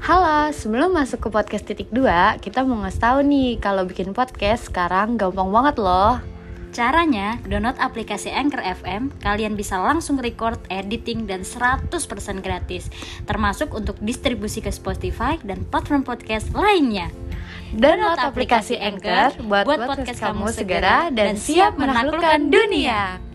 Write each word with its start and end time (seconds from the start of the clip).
Halo, 0.00 0.48
sebelum 0.56 0.96
masuk 0.96 1.20
ke 1.20 1.28
podcast 1.28 1.68
titik 1.68 1.92
2, 1.92 2.40
kita 2.40 2.64
mau 2.64 2.80
ngasih 2.80 3.04
tahu 3.04 3.18
nih 3.20 3.60
kalau 3.60 3.84
bikin 3.84 4.16
podcast 4.16 4.72
sekarang 4.72 5.20
gampang 5.20 5.52
banget 5.52 5.76
loh. 5.76 6.16
Caranya, 6.72 7.36
download 7.44 7.76
aplikasi 7.76 8.32
Anchor 8.32 8.64
FM, 8.64 9.12
kalian 9.20 9.60
bisa 9.60 9.76
langsung 9.76 10.16
record, 10.16 10.56
editing, 10.72 11.28
dan 11.28 11.44
100% 11.44 11.92
gratis. 12.40 12.88
Termasuk 13.28 13.76
untuk 13.76 14.00
distribusi 14.00 14.64
ke 14.64 14.72
Spotify 14.72 15.36
dan 15.44 15.68
platform 15.68 16.00
podcast 16.00 16.48
lainnya. 16.56 17.12
Download 17.76 18.16
aplikasi 18.16 18.80
Anchor 18.80 19.36
buat, 19.44 19.68
podcast, 19.68 20.16
kamu 20.16 20.48
segera 20.48 21.12
dan 21.12 21.36
siap 21.36 21.76
menaklukkan 21.76 22.48
dunia. 22.48 23.29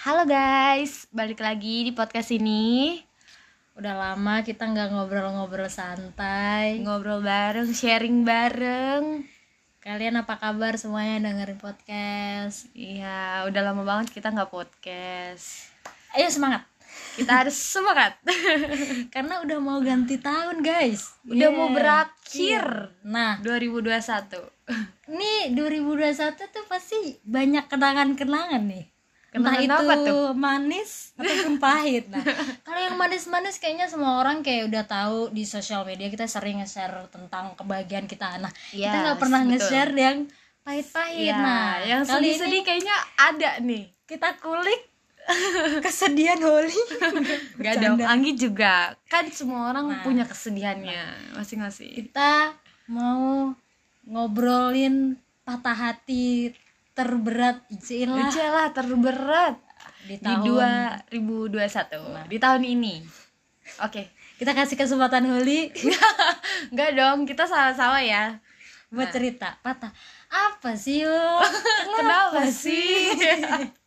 Halo 0.00 0.24
guys, 0.24 1.04
balik 1.12 1.44
lagi 1.44 1.84
di 1.84 1.92
podcast 1.92 2.32
ini 2.32 2.96
Udah 3.76 3.92
lama 3.92 4.40
kita 4.40 4.64
nggak 4.64 4.96
ngobrol-ngobrol 4.96 5.68
santai. 5.68 6.80
Ngobrol 6.80 7.20
bareng, 7.20 7.68
sharing 7.68 8.24
bareng 8.24 9.28
Kalian 9.84 10.16
apa 10.16 10.40
kabar 10.40 10.80
semuanya 10.80 11.28
dengerin 11.28 11.60
podcast? 11.60 12.72
Iya, 12.72 13.44
udah 13.44 13.60
lama 13.60 13.84
banget 13.84 14.16
kita 14.16 14.32
nggak 14.32 14.48
podcast 14.48 15.68
Ayo 16.16 16.32
semangat, 16.32 16.64
Kita 17.20 17.44
harus 17.44 17.60
semangat 17.60 18.16
karena 19.14 19.44
udah 19.44 19.58
mau 19.60 19.84
ganti 19.84 20.16
tahun 20.16 20.64
guys. 20.64 21.12
Udah 21.28 21.52
Yeah. 21.52 21.52
mau 21.52 21.68
berakhir 21.76 22.64
Nah, 23.04 23.36
2021 23.44 24.48
nih 25.12 25.52
2021 25.52 26.40
tuh 26.40 26.64
pasti 26.72 27.20
banyak 27.20 27.68
kenangan-kenangan 27.68 28.64
nih. 28.64 28.99
Entah 29.30 29.56
itu 29.56 29.70
apa 29.70 29.94
tuh? 30.02 30.34
manis 30.34 31.14
ataupun 31.14 31.56
pahit. 31.56 32.10
Nah, 32.10 32.18
kalau 32.66 32.80
yang 32.80 32.96
manis-manis 32.96 33.56
kayaknya 33.56 33.86
semua 33.86 34.18
orang 34.18 34.42
kayak 34.42 34.66
udah 34.66 34.84
tahu 34.84 35.30
di 35.30 35.46
sosial 35.46 35.86
media 35.86 36.10
kita 36.10 36.26
sering 36.26 36.58
nge-share 36.58 37.06
tentang 37.08 37.54
kebahagiaan 37.54 38.04
kita. 38.04 38.36
Nah, 38.36 38.50
kita 38.68 38.90
Yes, 38.90 39.02
nggak 39.06 39.18
pernah 39.18 39.40
nge-share 39.44 39.92
yang 39.92 40.18
pahit-pahit. 40.60 41.30
Iya, 41.30 41.36
nah, 41.36 41.72
yang 41.80 42.02
sedih-sedih 42.02 42.62
kayaknya 42.62 42.96
ada 43.16 43.50
nih 43.60 43.86
kita 44.04 44.34
kulik 44.36 44.82
kesedihan 45.86 46.40
Holi. 46.40 46.74
Gak 47.62 47.78
dong, 47.78 48.00
Bercanda. 48.00 48.04
Anggi 48.08 48.32
juga 48.34 48.98
Kan 49.06 49.30
semua 49.30 49.70
orang 49.70 49.86
Nah. 49.86 50.02
punya 50.02 50.24
kesedihannya 50.26 51.36
masing-masing 51.36 51.92
Kita 51.94 52.50
mau 52.88 53.54
ngobrolin 54.02 55.14
patah 55.44 55.76
hati 55.76 56.50
terberat. 56.92 57.64
Cilah 57.80 58.16
Lucu 58.26 58.40
lah 58.40 58.68
terberat. 58.74 59.54
Di 60.00 60.16
di 60.16 60.24
tahun 60.24 61.04
2021 61.12 62.28
Di 62.28 62.36
tahun 62.40 62.62
ini. 62.64 62.94
Oke 63.84 64.20
kita 64.40 64.56
kasih 64.56 64.80
kesempatan 64.80 65.28
Holi 65.28 65.68
Enggak 66.72 66.90
dong, 66.98 67.28
kita 67.28 67.44
sama-sama 67.44 68.00
ya. 68.00 68.40
Buat 68.88 69.12
cerita. 69.12 69.60
Patah. 69.60 69.92
Apa 70.32 70.74
sih 70.74 71.04
yo 71.04 71.12
Kenapa 72.00 72.48
sih? 72.48 73.12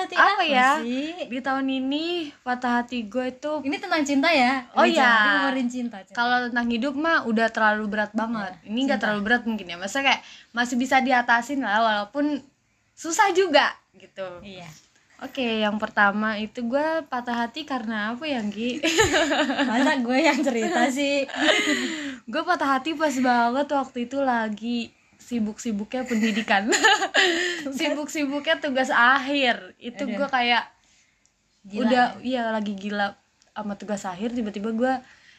patah 0.00 0.16
hati 0.16 0.16
Apa 0.16 0.32
apa, 0.32 0.44
ya? 0.46 0.70
sih 0.78 1.12
Di 1.26 1.38
tahun 1.38 1.66
ini 1.68 2.04
patah 2.40 2.72
hati 2.80 2.98
gue 3.04 3.26
itu 3.28 3.52
ini 3.62 3.76
tentang 3.76 4.02
cinta 4.02 4.28
ya 4.28 4.64
Oh 4.72 4.82
iya. 4.82 5.12
ngomongin 5.44 5.68
cinta, 5.68 6.00
cinta. 6.00 6.16
Kalau 6.16 6.48
tentang 6.48 6.66
hidup 6.66 6.94
mah 6.94 7.22
udah 7.22 7.48
terlalu 7.48 7.84
berat 7.86 8.12
banget. 8.12 8.56
Iya, 8.56 8.66
Ini 8.66 8.80
nggak 8.86 9.00
terlalu 9.00 9.20
berat 9.22 9.42
mungkin 9.44 9.66
ya. 9.66 9.76
Masa 9.76 10.00
kayak 10.00 10.20
masih 10.50 10.74
bisa 10.74 10.98
diatasin 10.98 11.60
lah 11.60 11.80
walaupun 11.80 12.40
susah 12.92 13.32
juga 13.32 13.72
gitu. 13.94 14.24
iya 14.40 14.68
Oke, 15.20 15.60
yang 15.60 15.76
pertama 15.76 16.40
itu 16.40 16.64
gue 16.64 17.04
patah 17.04 17.44
hati 17.44 17.68
karena 17.68 18.16
apa 18.16 18.24
ya, 18.24 18.40
Gi? 18.40 18.80
masa 19.68 20.00
gue 20.00 20.16
yang 20.16 20.40
cerita 20.40 20.88
sih 20.88 21.28
gue 22.32 22.42
patah 22.42 22.80
hati 22.80 22.96
pas 22.96 23.12
banget 23.12 23.68
waktu 23.68 24.08
itu 24.08 24.16
lagi 24.16 24.88
sibuk-sibuknya 25.30 26.02
pendidikan. 26.02 26.66
sibuk-sibuknya 27.78 28.58
tugas 28.58 28.90
akhir. 28.90 29.78
Itu 29.78 30.10
gue 30.10 30.26
kayak 30.26 30.66
Gila. 31.60 31.86
udah 31.86 32.06
iya 32.24 32.50
lagi 32.50 32.72
gila 32.72 33.14
sama 33.52 33.76
tugas 33.76 34.02
akhir 34.08 34.32
tiba-tiba 34.32 34.72
gue 34.72 34.92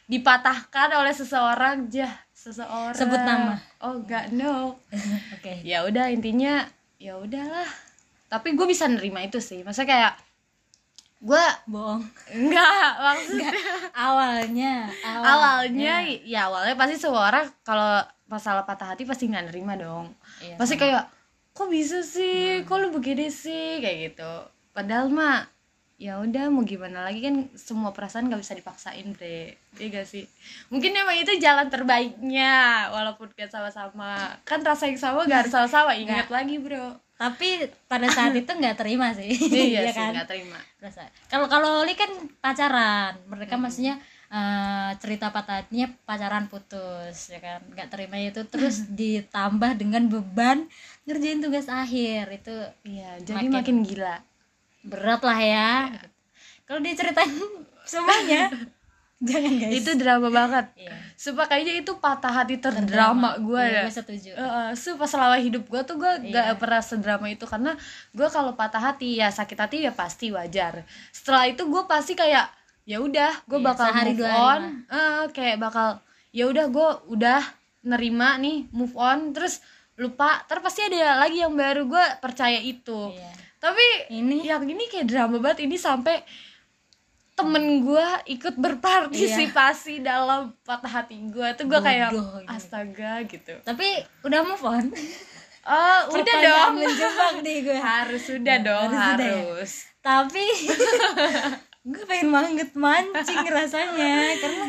dipatahkan 0.06 0.94
oleh 0.94 1.09
seseorang 1.09 1.90
jah 1.90 2.13
seseorang 2.30 2.94
Sebut 2.94 3.18
nama. 3.18 3.57
oh 3.81 3.97
enggak 3.97 4.30
no 4.30 4.78
oke 5.35 5.53
ya 5.66 5.81
udah 5.81 6.13
intinya 6.13 6.62
ya 7.01 7.18
udahlah 7.18 7.66
tapi 8.30 8.53
gue 8.53 8.68
bisa 8.69 8.85
nerima 8.85 9.25
itu 9.25 9.41
sih 9.41 9.66
masa 9.66 9.81
kayak 9.81 10.13
gue 11.22 11.46
bohong 11.66 12.06
enggak 12.38 12.91
maksudnya 13.09 13.51
awalnya 13.97 14.94
awal. 15.01 15.25
awalnya 15.25 15.94
ya 16.22 16.53
awalnya 16.53 16.78
pasti 16.78 17.01
semua 17.01 17.34
orang 17.34 17.46
kalau 17.66 18.06
masalah 18.31 18.64
patah 18.64 18.96
hati 18.96 19.03
pasti 19.03 19.28
nggak 19.28 19.52
nerima 19.52 19.75
dong. 19.75 20.16
Iya, 20.40 20.56
pasti 20.56 20.80
kayak 20.80 21.03
kok 21.52 21.68
bisa 21.68 22.00
sih? 22.00 22.64
Kok 22.64 22.78
lu 22.80 22.88
begini 22.96 23.28
sih? 23.28 23.84
Kayak 23.84 24.16
gitu. 24.16 24.34
Padahal 24.72 25.12
mah 25.12 25.52
ya 26.02 26.18
udah 26.18 26.50
mau 26.50 26.66
gimana 26.66 27.06
lagi 27.06 27.22
kan 27.22 27.46
semua 27.53 27.94
perasaan 27.94 28.25
gak 28.25 28.42
bisa 28.42 28.58
dipaksain 28.58 29.06
bre. 29.14 29.53
Iya 29.78 30.02
gak 30.02 30.08
sih? 30.09 30.25
Mungkin 30.74 30.97
emang 30.97 31.14
itu 31.22 31.38
jalan 31.38 31.69
terbaiknya 31.69 32.90
walaupun 32.90 33.30
gak 33.38 33.53
sama-sama. 33.53 34.34
Kan 34.42 34.66
rasa 34.66 34.90
yang 34.90 34.98
sama 34.98 35.30
gak 35.30 35.46
harus 35.46 35.53
sama-sama 35.53 35.94
ingat 35.94 36.25
lagi 36.34 36.58
bro. 36.58 36.98
Tapi 37.22 37.69
pada 37.86 38.09
saat 38.09 38.34
itu 38.34 38.50
nggak 38.50 38.81
terima 38.81 39.13
sih. 39.13 39.30
Iya 39.30 39.62
Iya 39.86 39.94
sih 39.94 40.02
kan? 40.02 40.09
nggak 40.18 40.25
terima. 40.25 40.58
Kalau 41.30 41.46
kalau 41.46 41.86
Oli 41.86 41.94
kan 41.94 42.09
pacaran, 42.42 43.13
mereka 43.30 43.62
maksudnya 43.62 44.02
eh, 44.31 44.92
cerita 44.97 45.30
patah 45.30 45.59
hatinya 45.59 45.92
pacaran 46.02 46.47
putus, 46.47 47.28
ya 47.28 47.38
kan? 47.38 47.59
Nggak 47.68 47.90
terima 47.90 48.16
itu 48.18 48.42
terus 48.44 48.88
ditambah 48.94 49.75
dengan 49.75 50.08
beban 50.08 50.72
ngerjain 51.03 51.40
tugas 51.40 51.68
akhir 51.68 52.31
itu 52.31 52.56
iya 52.84 53.19
jadi 53.19 53.44
Makin- 53.44 53.53
makin 53.53 53.78
gila 53.84 54.16
berat 54.81 55.22
lah 55.22 55.38
ya. 55.38 55.72
Kalau 56.64 56.80
diceritain 56.80 57.30
semuanya, 57.84 58.50
jangan 59.22 59.53
guys. 59.53 59.74
itu 59.75 59.92
drama 59.94 60.30
banget 60.30 60.66
Iya. 60.75 60.94
Sumpah 61.13 61.46
kayaknya 61.46 61.78
itu 61.78 61.94
patah 61.96 62.34
hati 62.34 62.58
terdrama 62.58 63.38
gue 63.38 63.62
ya 63.62 63.69
Iya, 63.69 63.81
gue 63.84 63.94
setuju. 63.94 64.30
Uh, 64.34 64.72
sumpah 64.74 65.06
selama 65.06 65.38
hidup 65.38 65.68
gue 65.68 65.81
tuh 65.84 65.94
gue 65.96 66.09
gak 66.30 66.46
Iya. 66.48 66.58
pernah 66.58 66.81
sedrama 66.81 67.28
itu 67.28 67.46
karena 67.46 67.78
gue 68.09 68.28
kalau 68.28 68.56
patah 68.56 68.81
hati 68.81 69.19
ya 69.19 69.30
sakit 69.30 69.58
hati 69.59 69.78
ya 69.84 69.92
pasti 69.92 70.31
wajar 70.31 70.81
setelah 71.12 71.46
itu 71.46 71.62
gue 71.62 71.84
pasti 71.86 72.16
kayak 72.16 72.50
ya 72.91 72.97
udah 73.00 73.31
gue 73.47 73.59
Iya, 73.59 73.68
bakal 73.72 73.90
move 74.03 74.28
on. 74.28 74.62
Eh, 74.91 75.24
kayak 75.31 75.57
bakal 75.63 75.88
ya 76.35 76.44
udah 76.52 76.66
gue 76.68 76.90
udah 77.16 77.41
nerima 77.88 78.35
nih 78.35 78.68
move 78.75 78.91
on 79.00 79.31
terus 79.31 79.63
lupa 79.96 80.44
terus 80.46 80.59
pasti 80.59 80.84
ada 80.91 81.24
lagi 81.24 81.40
yang 81.40 81.56
baru 81.56 81.88
gue 81.88 82.06
percaya 82.19 82.59
itu. 82.59 83.16
Iya. 83.16 83.31
tapi 83.62 83.85
Ini? 84.09 84.41
yang 84.41 84.66
ini 84.66 84.90
kayak 84.90 85.06
drama 85.06 85.38
banget 85.38 85.69
ini 85.69 85.78
sampai 85.78 86.25
temen 87.38 87.85
gue 87.85 88.07
ikut 88.34 88.57
berpartisipasi 88.57 90.01
dalam 90.01 90.57
patah 90.66 90.90
hati 90.90 91.22
gue 91.30 91.47
tuh 91.53 91.69
gue 91.69 91.80
kayak 91.80 92.09
astaga 92.50 93.22
gitu. 93.30 93.62
Tapi 93.62 94.01
udah 94.25 94.41
move 94.44 94.66
on. 94.66 94.90
oh 95.69 96.00
udah 96.09 96.35
dong. 96.41 96.74
menjebak 96.81 97.34
nih 97.46 97.57
gue. 97.62 97.78
harus 97.78 98.22
sudah 98.25 98.57
dong 98.66 98.90
harus 98.90 98.97
harus, 98.97 99.13
sudah 99.13 99.30
ya. 99.30 100.01
tapi 100.01 100.46
gue 101.81 102.03
pengen 102.06 102.30
banget. 102.30 102.69
Mancing 102.78 103.46
rasanya. 103.50 104.38
Karena 104.38 104.66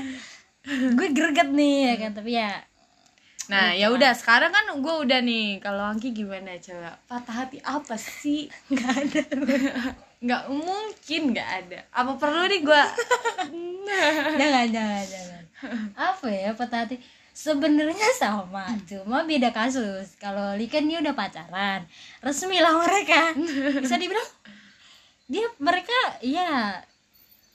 gue 0.97 1.09
greget 1.12 1.49
nih 1.53 1.77
ya 1.93 1.95
kan? 1.99 2.12
Tapi 2.17 2.32
ya 2.35 2.53
nah 3.50 3.75
ya 3.75 3.91
udah 3.91 4.14
sekarang 4.14 4.55
kan 4.55 4.70
gue 4.79 4.94
udah 5.03 5.20
nih. 5.20 5.59
Kalau 5.59 5.82
Angki 5.82 6.14
gimana 6.14 6.56
coba? 6.62 6.94
Patah 7.11 7.44
hati 7.44 7.59
apa 7.61 7.99
sih? 7.99 8.47
Nggak 8.70 8.93
ada. 8.97 9.23
Nggak 10.23 10.44
mungkin 10.55 11.23
nggak 11.35 11.50
ada. 11.67 11.79
Apa 11.91 12.12
perlu 12.17 12.47
nih 12.47 12.62
gue 12.62 12.82
jangan 14.41 14.67
jangan 14.70 15.05
jangan. 15.05 15.43
Apa 15.99 16.26
ya 16.31 16.50
patah 16.55 16.87
hati? 16.87 16.97
Sebenarnya 17.32 18.09
sama 18.14 18.70
cuma 18.87 19.26
beda 19.26 19.50
kasus. 19.50 20.14
Kalau 20.23 20.55
Li 20.55 20.70
kan 20.70 20.87
dia 20.87 21.03
udah 21.03 21.17
pacaran. 21.17 21.82
Resmi 22.23 22.62
lah 22.62 22.79
mereka. 22.79 23.35
Bisa 23.82 23.99
dibilang 23.99 24.29
dia 25.32 25.49
mereka 25.59 25.99
ya 26.23 26.76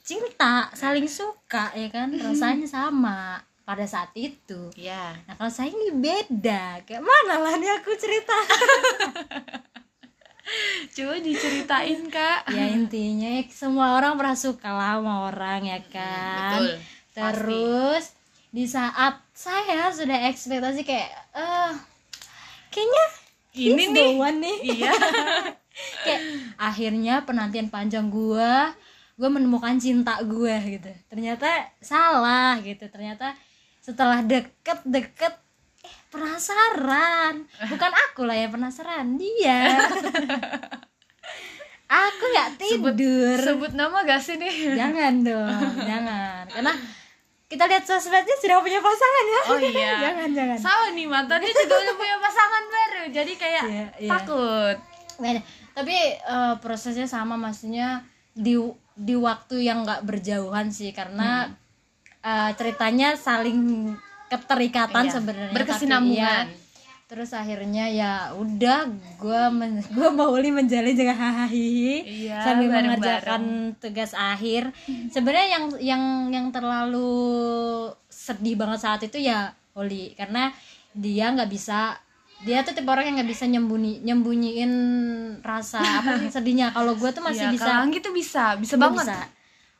cinta 0.08 0.72
saling 0.72 1.04
suka 1.04 1.68
ya 1.76 1.92
kan? 1.92 2.08
Rasanya 2.16 2.64
sama 2.64 3.44
pada 3.68 3.84
saat 3.84 4.08
itu. 4.16 4.72
Ya 4.72 5.12
nah 5.28 5.36
kalau 5.36 5.52
saya 5.52 5.68
ini 5.68 5.92
beda. 5.92 6.80
Kayak 6.88 7.04
mana 7.04 7.36
lah 7.36 7.60
nih 7.60 7.68
aku 7.76 7.92
cerita? 8.00 8.32
Coba 10.96 11.20
diceritain 11.20 12.08
kak. 12.08 12.48
Ya 12.56 12.72
intinya 12.72 13.36
ya, 13.36 13.44
semua 13.52 14.00
orang 14.00 14.16
pernah 14.16 14.32
suka 14.32 14.72
lah 14.72 14.96
sama 14.96 15.28
orang 15.28 15.68
ya 15.68 15.80
kan? 15.92 16.56
betul. 16.64 16.80
Terus 17.12 18.04
di 18.48 18.64
saat 18.64 19.20
saya 19.36 19.92
sudah 19.92 20.24
ekspektasi 20.32 20.88
kayak 20.88 21.12
eh 21.36 21.72
kayaknya 22.72 23.04
ini 23.60 23.84
nih. 23.92 24.10
nih. 24.16 24.56
Iya. 24.72 24.92
Kayak 25.78 26.22
akhirnya 26.58 27.22
penantian 27.22 27.70
panjang 27.70 28.10
gue 28.10 28.50
gue 29.18 29.26
menemukan 29.28 29.74
cinta 29.76 30.14
gue 30.22 30.54
gitu. 30.70 30.86
Ternyata 31.06 31.50
salah 31.78 32.54
gitu. 32.62 32.86
Ternyata 32.86 33.34
setelah 33.78 34.22
deket 34.22 34.78
deket 34.84 35.34
eh 35.82 35.96
penasaran. 36.08 37.42
Bukan 37.66 37.92
aku 38.08 38.22
lah 38.22 38.36
ya 38.36 38.46
penasaran 38.46 39.18
dia. 39.18 39.74
Aku 41.88 42.24
nggak 42.28 42.50
tidur. 42.60 43.36
sebut 43.40 43.72
nama 43.72 44.04
gak 44.04 44.20
sih 44.20 44.36
nih? 44.36 44.76
Jangan 44.76 45.24
dong 45.24 45.72
jangan. 45.88 46.44
Karena 46.44 46.72
kita 47.48 47.64
lihat 47.64 47.80
sosmednya 47.80 48.36
sudah 48.36 48.60
punya 48.60 48.76
pasangan 48.76 49.24
ya. 49.24 49.40
Oh 49.48 49.56
iya. 49.58 49.92
Jangan 50.04 50.28
jangan. 50.36 50.58
Sama 50.60 50.86
nih 50.92 51.08
mantannya 51.08 51.48
juga 51.48 51.74
udah 51.80 51.96
punya 51.96 52.16
pasangan 52.20 52.64
baru. 52.68 53.02
Jadi 53.08 53.32
kayak 53.34 53.64
Iya, 53.64 53.86
iya. 53.98 54.10
takut. 54.12 54.76
Beda. 55.18 55.40
tapi 55.72 55.96
eh, 56.14 56.54
prosesnya 56.60 57.08
sama 57.08 57.34
maksudnya 57.34 58.04
di 58.30 58.54
di 58.98 59.14
waktu 59.14 59.62
yang 59.62 59.86
nggak 59.86 60.02
berjauhan 60.02 60.68
sih 60.68 60.90
karena 60.90 61.54
eh, 62.18 62.50
ceritanya 62.52 63.14
saling 63.14 63.94
keterikatan 64.26 65.06
Iya, 65.06 65.14
sebenarnya 65.14 65.54
berkesinambungan. 65.54 66.44
tapi 66.44 66.52
iya, 66.52 66.66
terus 67.08 67.30
akhirnya 67.32 67.88
ya 67.88 68.12
udah 68.34 68.84
gue 69.16 69.42
men 69.50 69.80
gue 69.96 70.08
mau 70.10 70.28
menjalin 70.34 70.92
dengan 70.92 71.16
hahaha 71.16 71.48
Iya, 71.48 72.36
sambil 72.42 72.68
bareng-bareng. 72.68 72.84
mengerjakan 72.92 73.42
tugas 73.78 74.12
akhir 74.12 74.74
sebenarnya 75.08 75.48
yang 75.48 75.64
yang 75.80 76.02
yang 76.28 76.46
terlalu 76.50 77.08
sedih 78.08 78.58
banget 78.58 78.82
saat 78.82 79.00
itu 79.00 79.16
ya 79.16 79.54
Holly 79.72 80.12
karena 80.12 80.52
dia 80.90 81.30
nggak 81.30 81.48
bisa 81.48 81.96
dia 82.38 82.62
tuh 82.62 82.70
tipe 82.70 82.86
orang 82.86 83.10
yang 83.10 83.16
nggak 83.18 83.30
bisa 83.30 83.44
nyembunyi 83.50 83.98
nyembunyiin 84.06 84.72
rasa 85.42 85.82
apa 85.82 86.22
sih 86.22 86.30
sedihnya. 86.38 86.70
Kalau 86.70 86.94
gue 86.94 87.10
tuh 87.10 87.22
masih 87.24 87.50
Iya, 87.50 87.54
bisa 87.58 87.66
kalau 87.66 87.82
Anggi 87.82 87.98
tuh 87.98 88.14
bisa 88.14 88.44
bisa 88.54 88.74
gue 88.74 88.82
banget. 88.82 89.06
bisa. 89.06 89.18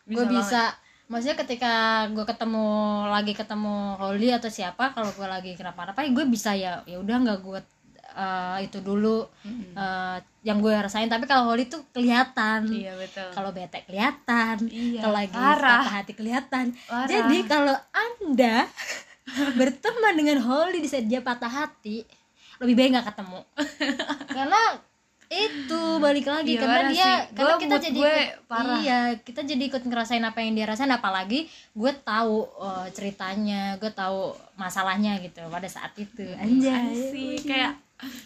Bisa 0.05 0.15
gue 0.15 0.25
bisa. 0.27 0.63
Maksudnya 1.09 1.37
ketika 1.39 1.73
gue 2.13 2.25
ketemu 2.27 2.67
lagi 3.09 3.33
ketemu 3.33 3.77
Holly 3.97 4.29
atau 4.35 4.51
siapa 4.51 4.93
kalau 4.93 5.09
gue 5.15 5.25
lagi 5.25 5.55
kenapa-napa 5.55 6.03
ya 6.03 6.11
gue 6.11 6.25
bisa 6.27 6.51
ya 6.53 6.83
ya 6.85 6.99
udah 6.99 7.17
nggak 7.25 7.39
gue 7.41 7.61
eh, 8.13 8.59
itu 8.67 8.79
dulu 8.83 9.25
eh, 9.79 10.17
yang 10.43 10.59
gue 10.59 10.75
rasain. 10.75 11.07
Tapi 11.07 11.25
kalau 11.25 11.49
Holly 11.49 11.71
tuh 11.71 11.87
kelihatan. 11.95 12.67
Iya 12.69 12.99
betul. 12.99 13.29
Kalau 13.31 13.55
bete 13.55 13.87
kelihatan. 13.87 14.57
Iya, 14.67 15.01
kalau 15.07 15.15
lagi 15.15 15.33
parah. 15.33 15.81
patah 15.87 15.93
hati 16.03 16.13
kelihatan. 16.13 16.65
Parah. 16.91 17.07
jadi 17.07 17.37
kalau 17.47 17.77
anda 17.95 18.67
berteman 19.61 20.15
dengan 20.19 20.39
Holly 20.43 20.83
di 20.83 20.89
saat 20.89 21.07
dia 21.07 21.23
patah 21.23 21.49
hati 21.49 22.03
lebih 22.59 22.75
baik 22.75 22.91
nggak 22.93 23.09
ketemu 23.09 23.41
karena 24.37 24.61
itu 25.29 25.81
balik 25.99 26.25
lagi 26.25 26.57
Iya, 26.57 26.61
karena 26.63 26.81
dia 26.89 27.05
sih. 27.05 27.17
karena 27.37 27.53
Gua 27.53 27.61
kita 27.61 27.77
jadi 27.79 27.99
gue 28.01 28.15
ikut, 28.17 28.49
parah. 28.49 28.79
iya 28.81 28.99
kita 29.15 29.41
jadi 29.45 29.63
ikut 29.63 29.83
ngerasain 29.85 30.25
apa 30.25 30.39
yang 30.41 30.57
dia 30.57 30.65
rasain 30.65 30.89
apalagi 30.89 31.45
gue 31.71 31.93
tahu 32.01 32.37
eh, 32.49 32.87
ceritanya 32.91 33.77
gue 33.77 33.93
tahu 33.93 34.21
masalahnya 34.57 35.21
gitu 35.21 35.45
pada 35.47 35.69
saat 35.69 35.93
itu 35.95 36.25
anjay 36.35 36.97
sih 37.13 37.45
kayak 37.45 37.77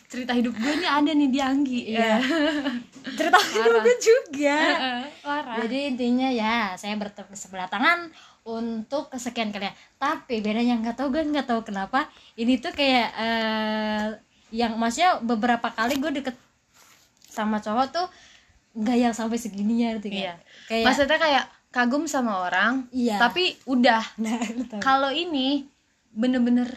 cerita 0.07 0.33
hidup 0.33 0.53
gue 0.53 0.73
ini 0.75 0.85
ada 0.85 1.11
nih 1.11 1.29
di 1.29 1.41
Anggi 1.41 1.81
Iya. 1.91 2.21
cerita 3.19 3.39
hidup 3.41 3.81
gue 3.81 3.97
juga. 3.99 4.59
Parah. 5.19 5.57
Jadi 5.59 5.79
intinya 5.89 6.29
ya 6.29 6.77
saya 6.77 6.93
bertepuk 6.95 7.33
sebelah 7.33 7.67
tangan 7.67 8.13
untuk 8.43 9.09
kesekian 9.09 9.49
kalian 9.49 9.71
tapi 9.97 10.43
bedanya 10.43 10.77
nggak 10.77 10.95
tahu 10.95 11.09
gue 11.11 11.25
nggak 11.25 11.49
tahu 11.49 11.65
kenapa. 11.65 12.07
Ini 12.35 12.59
tuh 12.59 12.73
kayak 12.73 13.09
eh, 13.17 14.07
yang 14.53 14.77
maksudnya 14.77 15.17
beberapa 15.19 15.69
kali 15.69 15.97
gue 15.97 16.13
deket 16.15 16.37
sama 17.25 17.57
cowok 17.57 17.87
tuh 17.91 18.07
nggak 18.73 18.99
yang 18.99 19.13
sampai 19.13 19.37
segininya 19.37 19.97
gitu 19.97 20.13
Iya. 20.13 20.37
kayak 20.65 20.85
maksudnya 20.85 21.17
kayak 21.17 21.45
kagum 21.69 22.05
sama 22.05 22.45
orang 22.45 22.85
Iya. 22.93 23.17
tapi 23.17 23.57
udah. 23.65 24.05
Nah 24.21 24.37
kalau 24.81 25.09
ini 25.09 25.65
bener-bener 26.13 26.69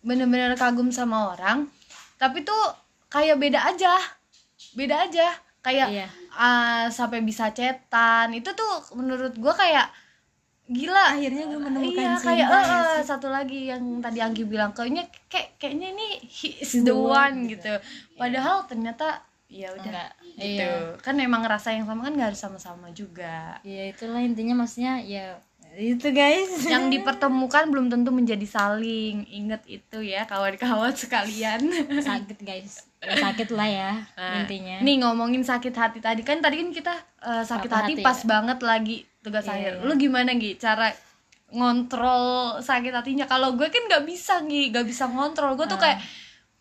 bener-bener 0.00 0.56
kagum 0.56 0.88
sama 0.88 1.30
orang 1.30 1.68
tapi 2.22 2.46
tuh 2.46 2.62
kayak 3.10 3.34
beda 3.36 3.58
aja 3.66 3.98
beda 4.78 5.10
aja 5.10 5.26
kayak 5.58 5.88
Iya. 5.90 6.06
ah, 6.32 6.86
sampai 6.86 7.18
bisa 7.20 7.50
cetan 7.50 8.30
itu 8.30 8.54
tuh 8.54 8.72
menurut 8.94 9.34
gua 9.36 9.50
kayak 9.52 9.90
gila 10.64 11.18
akhirnya 11.18 11.44
gue 11.50 11.58
menemukan 11.60 12.00
iya 12.00 12.14
cinta 12.16 12.26
kayak 12.32 12.48
ya 12.48 12.54
eh, 12.54 12.64
eh, 12.64 12.86
sih. 13.02 13.04
satu 13.04 13.28
lagi 13.28 13.60
yang 13.68 13.82
tadi 13.98 14.22
Anggi 14.22 14.46
bilang 14.46 14.70
kayaknya 14.72 15.04
kayak 15.26 15.58
kayaknya 15.58 15.92
ini 15.92 16.08
he 16.22 16.48
is 16.62 16.80
The 16.80 16.94
one, 16.94 17.50
gitu. 17.50 17.66
gitu 17.66 17.74
padahal 18.16 18.64
ternyata 18.64 19.20
ya 19.50 19.68
udah 19.68 20.08
gitu 20.32 20.64
Iya. 20.64 20.96
kan 21.02 21.18
emang 21.20 21.44
rasa 21.44 21.76
yang 21.76 21.84
sama 21.84 22.08
kan 22.08 22.16
gak 22.16 22.32
harus 22.32 22.40
sama-sama 22.40 22.88
juga 22.94 23.60
ya 23.60 23.90
itulah 23.90 24.22
intinya 24.22 24.64
maksudnya 24.64 25.02
ya 25.04 25.36
itu 25.74 26.08
guys. 26.08 26.50
Yang 26.64 26.84
dipertemukan 26.92 27.64
belum 27.66 27.86
tentu 27.86 28.10
menjadi 28.10 28.44
saling. 28.44 29.24
Inget 29.26 29.62
itu 29.66 29.98
ya 30.00 30.24
kawan-kawan 30.24 30.92
sekalian. 30.92 31.60
Sakit 31.98 32.38
guys. 32.38 32.84
Ya, 32.98 33.18
sakit 33.18 33.50
lah 33.50 33.66
ya 33.66 33.90
Nah, 34.14 34.40
intinya. 34.40 34.78
nih 34.78 34.96
ngomongin 35.00 35.42
sakit 35.42 35.72
hati 35.72 35.98
tadi. 35.98 36.22
Kan 36.22 36.38
tadi 36.38 36.56
kan 36.56 36.70
kita 36.70 36.94
eh, 37.20 37.42
sakit 37.42 37.66
Patah 37.66 37.78
hati 37.82 37.92
hati, 37.94 38.02
pas 38.02 38.14
ya. 38.16 38.26
banget 38.28 38.58
lagi 38.60 38.96
tugas 39.18 39.42
Iya, 39.42 39.52
akhir. 39.52 39.72
iya. 39.74 39.82
lu 39.82 39.92
gimana 39.96 40.30
Gi? 40.32 40.54
Cara 40.54 40.94
ngontrol 41.52 42.24
sakit 42.58 42.92
hatinya? 42.92 43.24
Kalau 43.24 43.54
gue 43.54 43.66
kan 43.66 43.82
nggak 43.82 44.04
bisa 44.04 44.40
Gi. 44.42 44.70
Nggak 44.70 44.86
bisa 44.86 45.04
ngontrol. 45.06 45.54
Gue 45.54 45.66
tuh 45.66 45.76
Ah. 45.76 45.82
kayak 45.84 45.98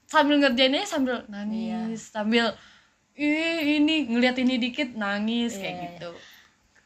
sambil 0.05 0.35
ngerjainnya 0.37 0.83
sambil 0.83 1.23
nangis 1.27 2.11
sambil 2.11 2.51
ih 3.13 3.79
ini 3.79 4.07
ngeliat 4.07 4.35
ini 4.35 4.59
dikit 4.59 4.91
nangis 4.93 5.55
kayak 5.55 5.71
Iya, 5.71 5.83
gitu 5.87 6.09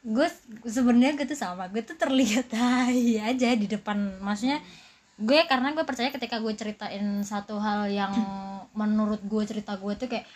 gue 0.06 0.28
sebenarnya 0.62 1.18
gue 1.18 1.26
tuh 1.26 1.38
sama 1.38 1.66
gue 1.66 1.82
tuh 1.82 1.98
terlihat 1.98 2.46
tai 2.54 3.18
aja 3.18 3.48
di 3.58 3.66
depan. 3.66 4.22
Maksudnya 4.22 4.62
gue 5.18 5.38
karena 5.50 5.74
gue 5.74 5.82
percaya 5.82 6.14
ketika 6.14 6.38
gue 6.38 6.54
ceritain 6.54 7.26
satu 7.26 7.58
hal 7.58 7.90
yang 7.90 8.14
menurut 8.78 9.18
gue 9.26 9.42
cerita 9.42 9.74
gue 9.74 9.92
tuh 9.98 10.06
kayak 10.06 10.26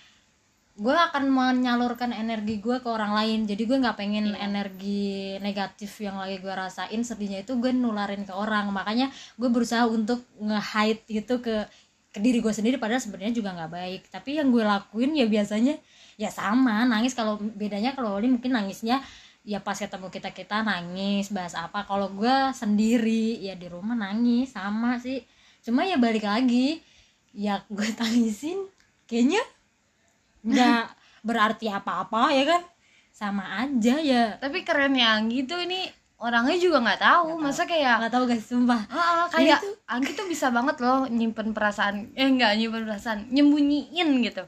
gue 0.80 0.96
akan 0.96 1.28
menyalurkan 1.28 2.10
energi 2.10 2.58
gue 2.58 2.82
ke 2.82 2.88
orang 2.90 3.14
lain. 3.14 3.46
Jadi 3.46 3.62
gue 3.68 3.76
nggak 3.78 3.94
pengen 4.00 4.34
energi 4.34 5.36
negatif 5.38 6.02
yang 6.02 6.18
lagi 6.18 6.42
gue 6.42 6.50
rasain. 6.50 7.00
Sedihnya 7.06 7.46
itu 7.46 7.54
gue 7.60 7.70
nularin 7.70 8.26
ke 8.26 8.34
orang. 8.34 8.72
Makanya 8.74 9.12
gue 9.38 9.48
berusaha 9.52 9.86
untuk 9.86 10.24
nge-hide 10.40 11.04
itu 11.06 11.34
ke 11.38 11.68
ke 12.10 12.18
diri 12.18 12.42
gue 12.42 12.50
sendiri. 12.50 12.80
Padahal 12.80 12.98
sebenarnya 12.98 13.36
juga 13.38 13.54
nggak 13.54 13.70
baik. 13.70 14.02
Tapi 14.10 14.40
yang 14.40 14.50
gue 14.50 14.64
lakuin 14.66 15.14
ya 15.14 15.28
biasanya 15.28 15.76
ya 16.16 16.32
sama. 16.32 16.88
Nangis 16.88 17.12
kalau 17.12 17.36
bedanya 17.38 17.92
kalau 17.92 18.16
Oli 18.16 18.32
mungkin 18.32 18.56
nangisnya 18.56 19.04
ya 19.40 19.58
pas 19.60 19.76
ketemu 19.76 20.12
kita 20.12 20.30
kita 20.36 20.60
nangis 20.60 21.32
bahas 21.32 21.56
apa. 21.56 21.84
Kalau 21.88 22.12
gue 22.12 22.36
sendiri 22.52 23.40
ya 23.40 23.56
di 23.56 23.66
rumah 23.68 23.96
nangis 23.96 24.52
sama 24.52 25.00
sih. 25.00 25.24
Cuma 25.64 25.84
ya 25.84 25.96
balik 25.96 26.24
lagi. 26.28 26.80
Ya 27.32 27.64
gue 27.70 27.88
tangisin 28.00 28.68
kayaknya 29.08 29.42
nggak 30.44 30.84
berarti 31.28 31.66
apa-apa 31.72 32.32
ya 32.36 32.44
kan? 32.56 32.62
Sama 33.12 33.64
aja 33.64 33.96
ya. 34.00 34.36
Tapi 34.40 34.64
kerennya 34.64 35.16
Anggi 35.16 35.44
tuh 35.44 35.60
ini 35.60 35.88
orangnya 36.20 36.56
juga 36.60 36.84
nggak 36.84 37.00
tahu. 37.00 37.40
Masa 37.40 37.64
kayak 37.64 38.04
nggak 38.04 38.12
tahu 38.12 38.24
guys 38.28 38.44
sumpah. 38.44 38.80
Ah, 38.92 39.24
ah, 39.24 39.26
kayak 39.32 39.60
Anggi 39.88 40.12
tuh 40.12 40.28
bisa 40.28 40.52
banget 40.52 40.80
loh 40.84 41.08
nyimpen 41.08 41.56
perasaan 41.56 42.12
eh 42.16 42.28
enggak 42.28 42.56
nyimpen 42.60 42.84
perasaan 42.84 43.28
nyembunyiin 43.32 44.08
gitu. 44.24 44.44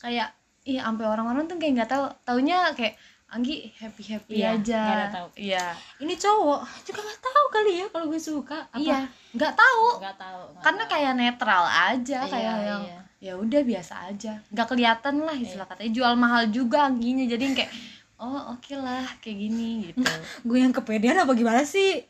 Kayak 0.00 0.36
ih 0.64 0.80
sampai 0.80 1.04
orang-orang 1.04 1.44
tuh 1.48 1.56
kayak 1.56 1.72
nggak 1.80 1.90
tahu. 1.92 2.04
Taunya 2.24 2.72
kayak 2.72 2.96
Anggi 3.34 3.56
happy 3.74 4.02
happy 4.06 4.32
Iya, 4.38 4.54
aja. 4.54 4.80
nggak 4.80 4.94
ada 4.96 5.08
tahu. 5.10 5.28
iya. 5.34 5.66
Ini 5.98 6.14
cowok 6.14 6.60
juga 6.82 7.00
nggak 7.02 7.20
tahu 7.20 7.46
kali 7.50 7.72
ya 7.74 7.86
kalau 7.88 8.06
gue 8.06 8.20
suka. 8.22 8.58
Apa? 8.68 8.78
Iya. 8.78 8.98
Nggak 9.32 9.52
tahu. 9.52 9.84
Nggak 9.98 10.16
tahu 10.16 10.42
nggak 10.48 10.62
karena 10.62 10.80
tahu. 10.80 10.92
kayak 10.94 11.12
netral 11.14 11.64
aja 11.66 12.18
Iya, 12.20 12.30
kayak 12.30 12.56
yang 12.62 12.82
iya. 12.84 13.00
ya 13.20 13.32
udah 13.34 13.60
biasa 13.60 13.94
aja. 14.06 14.32
Nggak 14.48 14.66
kelihatan 14.68 15.14
lah 15.18 15.34
istilah 15.34 15.66
katanya 15.66 15.92
jual 15.92 16.12
mahal 16.14 16.42
juga 16.48 16.86
Angginya. 16.86 17.26
Jadi 17.26 17.42
yang 17.42 17.56
kayak 17.56 17.72
oh 18.22 18.54
oke 18.54 18.74
lah 18.76 19.02
kayak 19.18 19.38
gini 19.40 19.90
gitu. 19.90 19.98
Gue 20.46 20.62
yang 20.62 20.70
kepedean 20.70 21.18
apa 21.18 21.34
gimana 21.34 21.62
sih? 21.62 22.06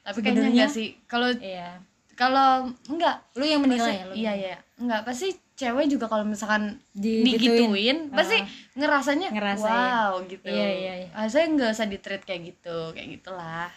Tapi 0.00 0.18
kayaknya 0.20 0.48
enggak 0.48 0.70
sih. 0.70 0.94
Kalau 1.04 1.26
iya 1.36 1.82
kalau 2.16 2.50
enggak 2.86 3.20
lu 3.34 3.44
yang 3.44 3.60
menilai 3.60 3.84
Pasti- 3.86 4.00
ya 4.00 4.04
lu 4.04 4.14
iya 4.14 4.32
iya 4.34 4.56
enggak 4.76 5.04
pasti 5.04 5.28
cewek 5.52 5.86
juga 5.86 6.04
kalau 6.04 6.24
misalkan 6.24 6.76
Di- 6.90 7.24
digituin 7.24 7.64
gituin. 7.64 7.98
pasti 8.10 8.36
Ah. 8.36 8.48
ngerasanya 8.74 9.28
Ngerasain. 9.30 9.64
wow 9.64 10.12
gitu 10.26 10.44
Iya, 10.44 10.68
iya, 10.70 10.92
iya. 10.98 11.08
Ah, 11.12 11.24
saya 11.26 11.48
nggak 11.48 11.70
usah 11.70 11.86
di 11.86 11.96
treat 11.96 12.20
kayak 12.22 12.42
gitu 12.46 12.92
kayak 12.92 13.08
gitulah 13.14 13.68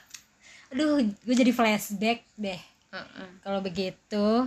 aduh 0.70 1.00
gue 1.00 1.36
jadi 1.36 1.50
flashback 1.50 2.24
deh 2.36 2.60
Heeh. 2.90 3.28
kalau 3.40 3.60
begitu 3.60 4.46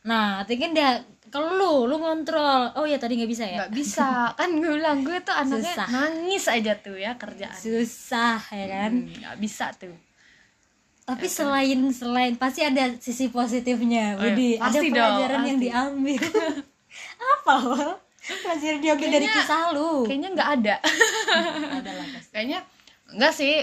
nah 0.00 0.40
kan 0.42 0.70
dia 0.72 1.04
kalau 1.28 1.52
lu 1.52 1.72
lu 1.84 1.96
ngontrol 1.98 2.72
oh 2.74 2.88
ya 2.88 2.96
tadi 2.96 3.20
nggak 3.20 3.28
bisa 3.28 3.44
ya 3.44 3.56
nggak 3.60 3.72
bisa 3.72 4.32
kan 4.32 4.48
gue 4.50 4.72
bilang 4.74 5.04
gue 5.04 5.20
tuh 5.20 5.36
anaknya 5.36 5.74
Susah. 5.76 5.86
nangis 5.86 6.44
aja 6.48 6.72
tuh 6.74 6.96
ya 6.96 7.12
kerjaan 7.14 7.52
susah 7.52 8.40
ya 8.48 8.66
kan 8.66 8.92
Hmm, 8.94 9.12
nggak 9.14 9.36
bisa 9.36 9.68
tuh 9.76 9.92
tapi 11.08 11.24
selain 11.24 11.80
selain 11.88 12.36
pasti 12.36 12.60
ada 12.60 12.92
sisi 13.00 13.32
positifnya 13.32 14.20
Oh, 14.20 14.28
iya. 14.28 14.36
Budi. 14.36 14.50
Ada 14.54 14.68
Pasti 14.68 14.86
dong, 14.92 14.92
pelajaran 14.92 15.40
yang 15.40 15.56
pasti. 15.56 15.64
diambil. 15.64 16.20
Apa? 17.32 17.54
Wal? 17.64 17.92
pelajaran 18.28 18.80
diambil 18.84 19.08
dari 19.08 19.24
kisah 19.24 19.72
lu. 19.72 20.04
kayaknya 20.04 20.28
nggak 20.36 20.50
ada. 20.60 20.76
Ada 21.80 21.90
lah 21.96 22.06
kayaknya 22.28 22.58
enggak 23.08 23.32
sih. 23.32 23.54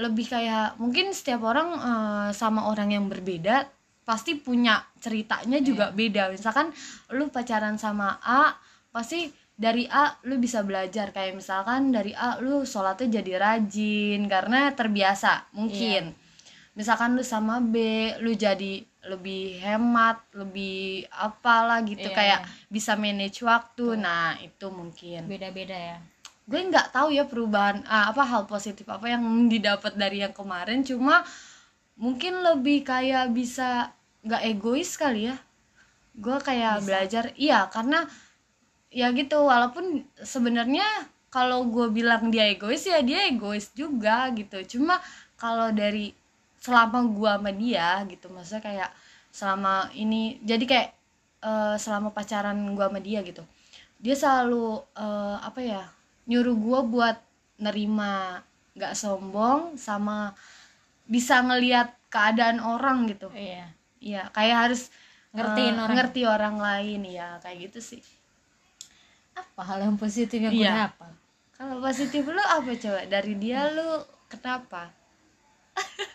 Lebih 0.00 0.24
kayak 0.24 0.80
mungkin 0.80 1.12
setiap 1.12 1.44
orang 1.44 1.68
eh, 1.76 2.28
sama 2.32 2.72
orang 2.72 2.96
yang 2.96 3.12
berbeda 3.12 3.68
pasti 4.08 4.40
punya 4.40 4.80
ceritanya 5.04 5.60
juga 5.60 5.92
beda. 5.92 6.32
Misalkan 6.32 6.72
lu 7.12 7.28
pacaran 7.28 7.76
sama 7.76 8.16
A 8.24 8.56
pasti 8.88 9.28
dari 9.52 9.84
A 9.84 10.16
lu 10.24 10.40
bisa 10.40 10.64
belajar. 10.64 11.12
Kayak 11.12 11.36
misalkan 11.36 11.92
dari 11.92 12.16
A 12.16 12.40
lu 12.40 12.64
sholatnya 12.64 13.20
jadi 13.20 13.36
rajin 13.36 14.24
karena 14.32 14.72
terbiasa. 14.72 15.52
Mungkin 15.52 16.16
misalkan 16.80 17.12
lu 17.12 17.20
sama 17.20 17.60
B 17.60 17.76
lu 18.24 18.32
jadi 18.32 18.80
lebih 19.04 19.60
hemat 19.60 20.20
lebih 20.32 21.04
apalah 21.12 21.84
gitu 21.84 22.08
Iya, 22.08 22.16
kayak 22.16 22.40
iya. 22.44 22.48
bisa 22.72 22.96
manage 22.96 23.44
waktu. 23.44 24.00
Nah 24.00 24.40
itu 24.40 24.66
mungkin. 24.72 25.28
Beda-beda 25.28 25.76
ya. 25.76 25.96
Gue 26.48 26.60
nggak 26.64 26.96
tahu 26.96 27.12
ya 27.12 27.28
perubahan 27.28 27.84
ah, 27.84 28.08
apa 28.08 28.24
hal 28.24 28.48
positif 28.48 28.88
apa 28.88 29.12
yang 29.12 29.22
didapat 29.52 29.92
dari 29.96 30.24
yang 30.24 30.32
kemarin. 30.32 30.80
Cuma 30.80 31.20
mungkin 32.00 32.40
lebih 32.40 32.88
kayak 32.88 33.32
bisa 33.36 33.92
nggak 34.24 34.42
egois 34.56 34.96
kali 34.96 35.28
ya. 35.32 35.36
Gue 36.16 36.36
kayak 36.40 36.84
belajar 36.84 37.32
iya 37.36 37.68
karena 37.68 38.08
ya 38.92 39.12
gitu 39.12 39.46
walaupun 39.46 40.04
sebenarnya 40.20 40.84
kalau 41.30 41.62
gue 41.70 41.88
bilang 41.94 42.28
dia 42.28 42.50
egois 42.50 42.82
ya 42.84 43.00
dia 43.00 43.28
egois 43.28 43.72
juga 43.72 44.28
gitu. 44.36 44.76
Cuma 44.76 45.00
kalau 45.40 45.72
dari 45.72 46.12
selama 46.60 47.02
gue 47.08 47.30
sama 47.40 47.50
dia 47.50 47.88
gitu 48.06 48.26
maksudnya 48.28 48.62
kayak 48.62 48.90
selama 49.32 49.88
ini 49.96 50.36
jadi 50.44 50.64
kayak 50.68 50.88
eh, 51.42 51.76
selama 51.80 52.12
pacaran 52.12 52.56
gue 52.76 52.84
sama 52.84 53.00
dia 53.00 53.20
gitu 53.24 53.42
dia 53.96 54.14
selalu 54.16 54.80
eh, 54.96 55.36
apa 55.40 55.60
ya 55.60 55.82
nyuruh 56.28 56.56
gue 56.56 56.80
buat 56.92 57.16
nerima 57.58 58.40
nggak 58.76 58.94
sombong 58.96 59.76
sama 59.76 60.32
bisa 61.10 61.42
ngelihat 61.42 61.90
keadaan 62.06 62.62
orang 62.62 63.10
gitu. 63.10 63.26
Iya. 63.34 63.66
Iya 64.00 64.22
kayak 64.30 64.56
harus 64.70 64.88
Ngertiin 65.34 65.74
eh, 65.76 65.82
orang. 65.82 65.96
ngerti 65.98 66.20
orang 66.26 66.56
lain 66.58 67.00
ya 67.06 67.36
kayak 67.42 67.70
gitu 67.70 67.78
sih. 67.82 68.02
Apa 69.34 69.62
hal 69.62 69.78
yang 69.86 69.96
positif 69.98 70.38
yang 70.38 70.54
gue 70.54 70.64
Iya. 70.64 70.90
dapat 70.90 71.12
kalau 71.54 71.76
positif 71.84 72.24
lu 72.24 72.40
apa 72.40 72.72
coba? 72.72 73.00
Dari 73.04 73.34
dia 73.36 73.68
lu 73.68 74.00
kenapa 74.32 74.88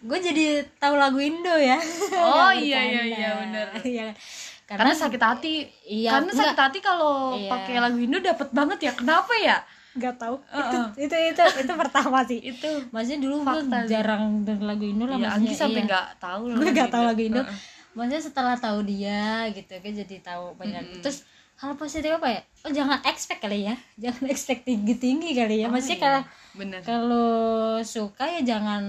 gue 0.01 0.17
jadi 0.19 0.45
tahu 0.75 0.95
lagu 0.95 1.17
Indo 1.17 1.51
ya 1.51 1.77
Oh, 2.13 2.51
iya, 2.57 2.79
iya, 2.81 3.01
bercanda. 3.01 3.15
iya, 3.15 3.29
bener. 3.37 3.67
Iya. 3.81 4.07
karena, 4.65 4.81
karena 4.81 4.93
sakit 4.95 5.21
hati 5.21 5.53
Iya, 5.83 6.09
karena 6.11 6.25
enggak. 6.27 6.41
sakit 6.43 6.59
hati 6.59 6.79
kalau 6.79 7.15
Iya. 7.33 7.49
pakai 7.49 7.75
lagu 7.77 7.97
Indo 7.97 8.17
dapat 8.17 8.49
banget 8.51 8.79
ya 8.81 8.91
kenapa 8.91 9.33
ya 9.35 9.57
nggak 9.95 10.15
tahu 10.17 10.35
Heeh. 10.45 10.67
itu, 10.67 10.77
itu 11.07 11.15
itu 11.31 11.43
itu 11.57 11.73
pertama 11.73 12.19
sih 12.21 12.39
itu 12.43 12.67
maksudnya 12.89 13.19
dulu 13.21 13.35
gue 13.41 13.59
jarang 13.85 14.43
denger 14.43 14.65
lagu 14.65 14.83
Indo 14.83 15.05
lah 15.05 15.15
ya 15.15 15.31
maksudnya 15.31 15.55
sampai 15.55 15.79
iya. 15.79 15.87
nggak 15.87 16.07
tahu 16.17 16.41
gue 16.51 16.69
nggak 16.69 16.89
tahu 16.89 17.03
lagu 17.05 17.21
Indo 17.23 17.39
Heeh. 17.39 17.57
maksudnya 17.93 18.21
setelah 18.21 18.55
tahu 18.55 18.79
dia 18.83 19.23
gitu 19.49 19.71
kan 19.71 19.93
jadi 19.95 20.15
tahu 20.19 20.43
banyak 20.53 20.99
terus 20.99 21.23
hal 21.55 21.71
positif 21.75 22.11
apa 22.11 22.27
ya 22.27 22.41
oh 22.61 22.71
jangan 22.73 22.99
expect 23.05 23.39
kali 23.39 23.63
ya 23.63 23.75
jangan 24.03 24.27
expect 24.27 24.61
tinggi 24.63 24.93
tinggi 24.95 25.31
kali 25.31 25.63
ya 25.63 25.65
Oh, 25.65 25.71
maksudnya 25.71 25.95
iya. 25.95 26.03
kalau 26.03 26.21
bener 26.53 26.79
kalau 26.81 27.31
suka 27.79 28.27
ya 28.27 28.41
jangan 28.43 28.83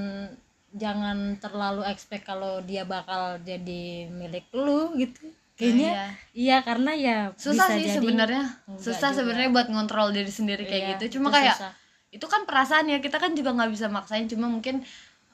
jangan 0.72 1.38
terlalu 1.38 1.86
expect 1.86 2.24
kalau 2.24 2.58
dia 2.60 2.82
bakal 2.82 3.38
jadi 3.40 4.06
milik 4.08 4.50
lu 4.52 4.94
gitu 4.96 5.22
kayaknya 5.56 5.88
iya. 5.88 6.06
iya 6.34 6.56
karena 6.60 6.92
ya 6.92 7.16
susah 7.34 7.72
bisa 7.72 7.76
sih 7.80 7.84
sebenarnya 7.96 8.44
susah 8.76 9.10
sebenarnya 9.10 9.48
buat 9.48 9.72
ngontrol 9.72 10.12
diri 10.12 10.28
sendiri 10.28 10.68
kayak 10.68 10.82
Iya, 10.82 10.90
gitu 10.98 11.16
cuma 11.16 11.32
itu 11.32 11.36
kayak 11.40 11.56
susah. 11.56 11.72
itu 12.12 12.26
kan 12.28 12.42
perasaan 12.44 12.86
ya 12.86 12.98
kita 13.00 13.16
kan 13.16 13.32
juga 13.32 13.56
nggak 13.56 13.70
bisa 13.72 13.86
maksain 13.88 14.28
cuma 14.28 14.46
mungkin 14.46 14.84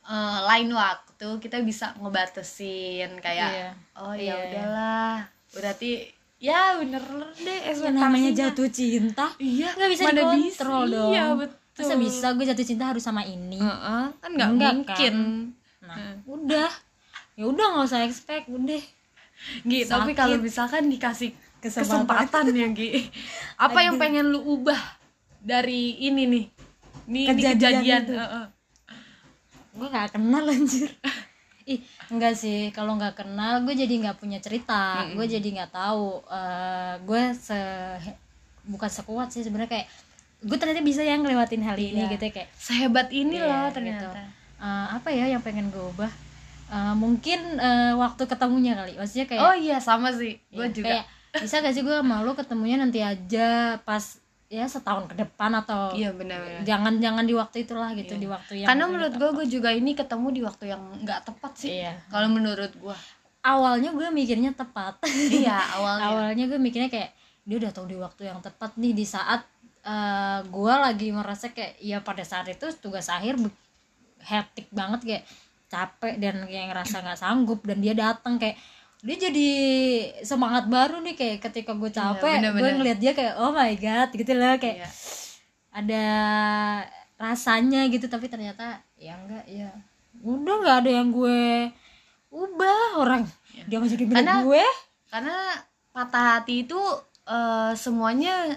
eh, 0.05 0.39
lain 0.47 0.71
waktu 0.71 1.29
kita 1.43 1.59
bisa 1.63 1.91
ngebatasin 1.99 3.19
kayak 3.19 3.51
Iya. 3.51 3.69
oh 3.99 4.15
ya 4.15 4.23
iya. 4.23 4.35
udahlah 4.47 5.15
berarti 5.53 5.91
ya 6.39 6.75
bener 6.75 7.03
deh 7.37 7.59
Ya, 7.63 7.91
namanya 7.91 8.31
jatuh 8.33 8.67
cinta 8.67 9.27
iya 9.39 9.75
nggak 9.75 9.91
bisa 9.91 10.11
dikontrol 10.11 10.43
bisa. 10.87 10.95
dong 10.95 11.11
iya 11.11 11.25
betul 11.35 11.62
masa 11.83 11.95
bisa 11.99 12.27
gue 12.33 12.45
jatuh 12.47 12.67
cinta 12.67 12.85
harus 12.87 13.03
sama 13.03 13.27
ini? 13.27 13.59
Heeh, 13.59 14.05
kan 14.17 14.31
nggak 14.31 14.51
Enggak, 14.55 14.73
mungkin. 14.79 15.15
Nah 15.83 16.15
udah. 16.25 16.71
Ya 17.35 17.45
udah 17.49 17.67
nggak 17.75 17.87
usah 17.91 18.07
expect 18.07 18.47
udah. 18.47 18.83
Gi, 19.67 19.81
tapi 19.85 20.15
Sakit. 20.15 20.17
kalau 20.17 20.37
misalkan 20.39 20.87
dikasih 20.87 21.35
Kesempatan. 21.59 22.07
kesempatan, 22.07 22.45
ya 22.55 22.69
Gi. 22.71 23.11
Apa 23.59 23.83
yang 23.83 23.99
pengen 23.99 24.31
lu 24.31 24.39
ubah 24.39 24.79
dari 25.43 25.99
ini 25.99 26.23
nih? 26.27 26.45
Ini 27.03 27.21
Kejadian 27.35 27.83
kejadian 27.83 28.03
itu. 28.07 28.15
Heeh. 28.15 28.47
gue 29.73 29.89
nggak 29.89 30.11
kenal 30.15 30.45
anjir. 30.47 30.91
Ih 31.67 31.81
enggak 32.11 32.35
sih. 32.37 32.71
Kalau 32.71 32.95
nggak 32.95 33.25
kenal 33.25 33.63
gue 33.67 33.75
jadi 33.75 33.91
nggak 33.91 34.19
punya 34.23 34.39
cerita. 34.39 35.07
Gue 35.15 35.27
jadi 35.27 35.43
nggak 35.43 35.73
tahu. 35.75 36.23
Eh, 36.27 36.95
gue 37.03 37.23
se 37.35 37.59
bukan 38.69 38.91
sekuat 38.91 39.35
sih 39.35 39.43
sebenarnya. 39.43 39.83
Kayak 39.83 39.89
gue 40.43 40.57
ternyata 40.57 40.83
bisa 40.83 41.01
yang 41.01 41.23
ngelewatin 41.23 41.63
hal 41.63 41.75
ini 41.75 42.03
Iya. 42.03 42.11
gitu 42.11 42.25
ya, 42.25 42.33
kayak 42.35 42.49
sehebat 42.53 43.09
ini 43.09 43.37
Iya, 43.37 43.47
loh 43.47 43.63
gitu. 43.65 43.75
ternyata. 43.79 44.07
Eh, 44.59 44.87
apa 44.93 45.09
ya 45.09 45.25
yang 45.29 45.41
pengen 45.41 45.69
gue 45.69 45.85
ubah? 45.89 46.13
Eh, 46.69 46.95
mungkin 46.95 47.41
eh, 47.57 47.95
waktu 47.95 48.23
ketemunya 48.25 48.75
kali. 48.75 48.93
Maksudnya 48.95 49.27
kayak 49.27 49.41
oh 49.41 49.55
iya 49.55 49.79
sama 49.79 50.11
sih. 50.11 50.39
Gue 50.49 50.67
Iya, 50.67 50.73
juga. 50.73 50.89
kayak 50.89 51.05
bisa 51.35 51.55
gak 51.59 51.73
sih 51.73 51.81
gue 51.81 51.97
sama 51.97 52.21
lu 52.21 52.33
ketemunya 52.33 52.77
nanti 52.77 53.01
aja 53.01 53.49
pas 53.81 54.21
ya 54.47 54.69
setahun 54.69 55.09
ke 55.09 55.17
depan 55.17 55.49
atau 55.57 55.97
iya 55.97 56.13
benar-benar 56.13 56.61
jangan 56.61 57.01
jangan 57.01 57.25
di 57.25 57.33
waktu 57.33 57.65
itulah 57.65 57.89
gitu 57.97 58.21
di 58.21 58.29
waktu 58.29 58.61
yang 58.61 58.69
karena 58.69 58.85
menurut 58.85 59.15
gue 59.17 59.31
gue 59.33 59.47
juga 59.49 59.73
ini 59.73 59.97
ketemu 59.97 60.29
di 60.29 60.41
waktu 60.45 60.65
yang 60.69 60.83
nggak 61.01 61.25
tepat 61.25 61.53
sih. 61.57 61.81
Iya. 61.81 61.97
kalau 62.13 62.29
menurut 62.29 62.69
gue 62.71 62.97
awalnya 63.41 63.91
gue 63.91 64.09
mikirnya 64.09 64.53
tepat. 64.53 65.01
Iya 65.09 65.57
awalnya. 65.73 66.05
Awalnya 66.13 66.45
gue 66.47 66.59
mikirnya 66.61 66.87
kayak 66.87 67.11
dia 67.43 67.57
udah 67.59 67.73
tahu 67.73 67.87
di 67.87 67.97
waktu 67.97 68.23
yang 68.25 68.39
tepat 68.39 68.77
nih 68.77 68.93
di 68.93 69.03
saat 69.03 69.41
eh, 69.83 70.39
gue 70.47 70.75
lagi 70.75 71.09
merasa 71.11 71.51
kayak 71.51 71.79
ya 71.83 71.99
pada 72.01 72.23
saat 72.23 72.47
itu 72.49 72.71
tugas 72.79 73.11
akhir 73.11 73.39
hektik 74.23 74.71
banget 74.71 75.01
kayak 75.03 75.25
capek 75.67 76.15
dan 76.21 76.47
kayak 76.47 76.67
ngerasa 76.71 77.03
nggak 77.03 77.19
sanggup 77.19 77.61
dan 77.65 77.79
dia 77.83 77.95
datang 77.97 78.37
kayak 78.39 78.55
dia 79.03 79.17
jadi 79.19 79.49
semangat 80.23 80.71
baru 80.71 81.03
nih 81.03 81.19
kayak 81.19 81.39
ketika 81.51 81.75
gue 81.75 81.91
capek 81.91 82.23
gue 82.23 82.39
bener-bener. 82.39 82.75
ngeliat 82.79 82.99
dia 83.03 83.13
kayak 83.17 83.35
oh 83.43 83.51
my 83.51 83.75
god 83.75 84.09
gitu 84.15 84.33
lah 84.39 84.55
kayak 84.63 84.87
Iya. 84.87 84.91
ada 85.75 86.05
rasanya 87.19 87.91
gitu 87.91 88.07
tapi 88.07 88.31
ternyata 88.31 88.79
ya 88.95 89.19
enggak 89.19 89.43
ya 89.51 89.71
udah 90.23 90.55
nggak 90.63 90.77
ada 90.87 90.91
yang 91.03 91.09
gue 91.11 91.73
ubah 92.31 93.03
orang 93.03 93.27
dia 93.67 93.83
masih 93.83 93.99
di 93.99 94.07
gue 94.07 94.67
karena 95.11 95.37
patah 95.91 96.39
hati 96.39 96.63
itu 96.63 96.79
eh, 97.27 97.73
semuanya 97.75 98.55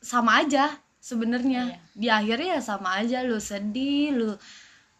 sama 0.00 0.40
aja 0.40 0.68
sebenarnya 0.98 1.62
Iya. 1.70 1.78
di 1.94 2.08
akhirnya 2.08 2.48
ya 2.56 2.60
sama 2.60 2.98
aja 2.98 3.20
lu 3.22 3.36
sedih 3.36 4.12
lu 4.12 4.30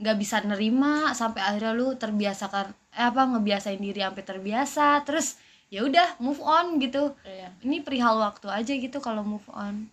nggak 0.00 0.16
bisa 0.16 0.40
nerima 0.40 1.12
sampai 1.12 1.40
akhirnya 1.40 1.72
lu 1.72 1.92
terbiasakan 1.92 2.72
eh, 2.90 3.04
apa 3.04 3.28
ngebiasain 3.28 3.76
diri 3.76 4.00
sampai 4.00 4.24
terbiasa 4.24 5.04
terus 5.04 5.36
ya 5.68 5.84
udah 5.84 6.16
move 6.18 6.40
on 6.40 6.76
gitu 6.78 7.12
Iya. 7.22 7.52
ini 7.62 7.80
perihal 7.80 8.16
waktu 8.16 8.48
aja 8.48 8.72
gitu 8.72 8.98
kalau 8.98 9.20
move 9.22 9.44
on 9.50 9.88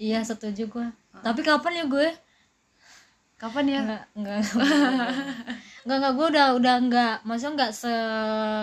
Iya 0.00 0.24
setuju 0.24 0.64
gue. 0.64 0.86
Tapi 1.20 1.44
kapan 1.44 1.72
ya 1.76 1.84
gue? 1.84 2.08
kapan 3.36 3.64
ya 3.66 3.80
Enggak 3.80 4.04
enggak 4.12 4.38
enggak 5.80 5.96
enggak 5.96 6.12
gue 6.12 6.26
udah 6.28 6.46
udah 6.56 6.74
enggak 6.76 7.14
maksudnya 7.24 7.52
enggak 7.56 7.72
se 7.72 7.92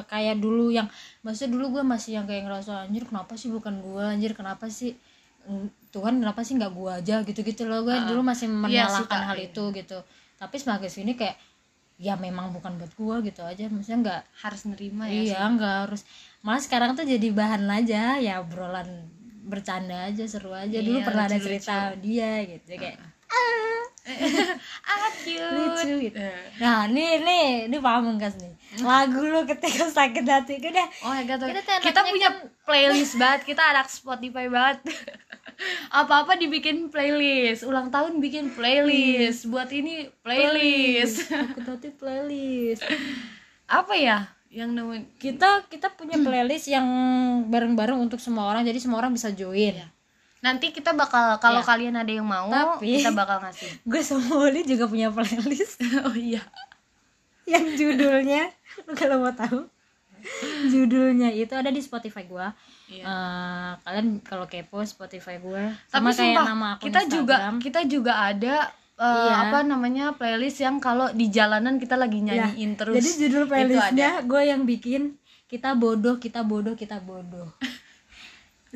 kayak 0.06 0.38
dulu 0.38 0.70
yang 0.70 0.86
maksudnya 1.22 1.58
dulu 1.58 1.78
gue 1.78 1.84
masih 1.84 2.22
yang 2.22 2.30
kayak 2.30 2.46
ngerasa 2.46 2.86
anjir 2.86 3.10
kenapa 3.10 3.34
sih 3.34 3.50
bukan 3.50 3.82
gue 3.82 4.04
anjir 4.06 4.38
kenapa 4.38 4.70
sih 4.70 4.94
Tuhan 5.90 6.20
kenapa 6.20 6.44
sih 6.44 6.56
nggak 6.56 6.74
gue 6.74 6.92
aja? 6.92 7.16
Gitu-gitu 7.24 7.64
loh 7.64 7.82
gue 7.82 7.96
dulu 8.06 8.22
masih 8.22 8.48
Iya, 8.48 8.86
menyalahkan 8.86 9.08
suka, 9.20 9.28
hal 9.28 9.38
iya. 9.40 9.48
itu 9.48 9.64
gitu. 9.74 9.98
Tapi 10.36 10.56
semakin 10.56 10.90
sini 10.90 11.12
kayak 11.14 11.36
ya 11.98 12.14
memang 12.14 12.54
bukan 12.54 12.78
buat 12.78 12.94
gue 12.94 13.16
gitu 13.32 13.42
aja. 13.42 13.66
Maksudnya 13.68 14.00
enggak 14.00 14.22
harus 14.40 14.62
nerima 14.68 15.08
ya 15.08 15.22
iya 15.24 15.40
enggak 15.44 15.76
harus. 15.88 16.02
Malah 16.44 16.62
sekarang 16.62 16.90
tuh 16.94 17.04
jadi 17.04 17.28
bahan 17.32 17.64
aja 17.66 18.20
ya 18.20 18.38
obrolan 18.38 19.10
bercanda 19.48 20.12
aja 20.12 20.28
seru 20.28 20.52
aja. 20.52 20.78
Dulu 20.78 21.00
Iya, 21.00 21.06
pernah 21.08 21.24
ada 21.26 21.40
lucu-lucu. 21.40 21.64
cerita 21.64 21.76
dia 21.98 22.32
gitu. 22.46 22.68
Kayak 22.76 22.98
ah 24.88 25.12
cute 25.20 25.52
lucu 25.52 25.94
gitu. 26.08 26.16
Eh. 26.16 26.32
nah 26.58 26.88
nih 26.88 27.20
nih 27.20 27.48
ini 27.68 27.78
pamungkas 27.78 28.40
nih 28.40 28.56
lagu 28.80 29.20
lu 29.20 29.44
ketika 29.44 29.88
sakit 29.88 30.24
hati 30.24 30.60
udah 30.60 30.88
Oh 31.04 31.12
my 31.12 31.24
god, 31.24 31.44
Kita 31.44 31.80
kita, 31.82 32.02
punya 32.04 32.30
kan- 32.30 32.48
playlist 32.64 33.16
banget, 33.16 33.48
kita 33.48 33.64
anak 33.64 33.88
Spotify 33.88 34.46
banget. 34.48 34.84
Apa-apa 36.00 36.38
dibikin 36.38 36.94
playlist, 36.94 37.66
ulang 37.66 37.90
tahun 37.90 38.22
bikin 38.22 38.54
playlist, 38.54 39.50
buat 39.50 39.72
ini 39.74 40.12
playlist. 40.22 41.26
sakit 41.26 41.66
hati 41.66 41.90
playlist. 41.90 42.86
Apa 43.82 43.98
ya? 43.98 44.30
yang 44.48 44.72
nemuin? 44.72 45.18
Kita 45.18 45.66
kita 45.68 45.92
punya 45.92 46.16
playlist 46.18 46.70
yang 46.70 46.86
bareng-bareng 47.50 47.98
untuk 47.98 48.22
semua 48.22 48.48
orang. 48.48 48.64
Jadi 48.64 48.80
semua 48.80 49.02
orang 49.02 49.12
bisa 49.12 49.28
join. 49.34 49.74
Iya. 49.76 49.88
Nanti 50.40 50.70
kita 50.70 50.94
bakal 50.94 51.38
kalau 51.38 51.60
Iya. 51.60 51.68
kalian 51.68 51.96
ada 51.96 52.12
yang 52.12 52.24
mau 52.24 52.48
Tapi- 52.48 53.00
kita 53.00 53.12
bakal 53.12 53.42
ngasih. 53.42 53.70
gue 53.90 54.02
sama 54.02 54.30
Oli 54.40 54.62
juga 54.62 54.86
punya 54.86 55.10
playlist. 55.10 55.82
Oh 56.06 56.14
iya. 56.14 56.42
Yang 57.44 57.66
judulnya 57.76 58.52
lu 58.84 58.94
kalau 58.94 59.20
mau 59.20 59.32
tahu. 59.32 59.66
Judulnya 60.68 61.32
itu 61.32 61.54
ada 61.54 61.70
di 61.70 61.80
Spotify 61.80 62.26
gua. 62.26 62.52
Iya. 62.88 63.04
Eh, 63.04 63.72
kalian 63.82 64.08
kalau 64.22 64.46
kepo 64.46 64.80
Spotify 64.82 65.36
tapi 65.36 65.76
sama 65.88 66.10
kayak 66.10 66.18
sumpah 66.18 66.44
nama 66.46 66.68
akun 66.76 66.84
kita 66.88 67.02
juga 67.06 67.36
kita 67.60 67.82
juga 67.84 68.14
ada 68.26 68.56
eh, 68.96 69.04
Iya. 69.04 69.36
apa 69.48 69.58
namanya 69.62 70.06
playlist 70.16 70.58
yang 70.58 70.80
kalau 70.80 71.12
di 71.12 71.28
jalanan 71.28 71.78
kita 71.78 71.94
lagi 71.94 72.20
nyanyiin 72.20 72.72
Ya, 72.74 72.78
terus 72.78 72.96
jadi 72.98 73.12
judul 73.28 73.44
playlistnya 73.46 74.24
gue 74.24 74.42
yang 74.42 74.64
bikin 74.64 75.16
kita 75.46 75.76
bodoh 75.76 76.18
kita 76.18 76.42
bodoh 76.42 76.74
kita 76.74 76.98
bodoh 77.00 77.52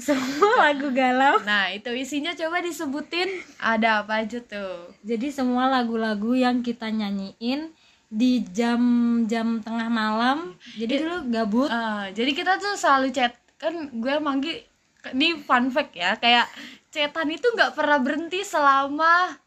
semua 0.02 0.52
lagu 0.70 0.90
galau. 0.92 1.38
Nah 1.46 1.70
itu 1.70 1.94
isinya 1.94 2.34
coba 2.34 2.60
disebutin 2.66 3.30
ada 3.62 4.02
apa 4.02 4.26
aja 4.26 4.42
tuh. 4.42 4.90
Jadi 5.06 5.30
semua 5.30 5.70
lagu-lagu 5.70 6.34
yang 6.34 6.66
kita 6.66 6.90
nyanyiin 6.90 7.70
di 8.12 8.44
jam-jam 8.52 9.64
tengah 9.64 9.88
malam 9.88 10.58
jadi 10.76 11.06
dulu 11.06 11.18
gabut. 11.32 11.70
Eh, 11.72 12.06
jadi 12.12 12.32
kita 12.36 12.60
tuh 12.60 12.76
selalu 12.76 13.14
chat. 13.16 13.32
Kan 13.56 13.94
gue 13.94 14.16
manggi 14.20 14.66
ini 15.14 15.40
fun 15.42 15.70
fact 15.70 15.94
ya 15.98 16.18
kayak 16.18 16.50
chatan 16.92 17.30
itu 17.32 17.48
nggak 17.56 17.74
pernah 17.74 17.98
berhenti 18.02 18.44
selama 18.44 19.38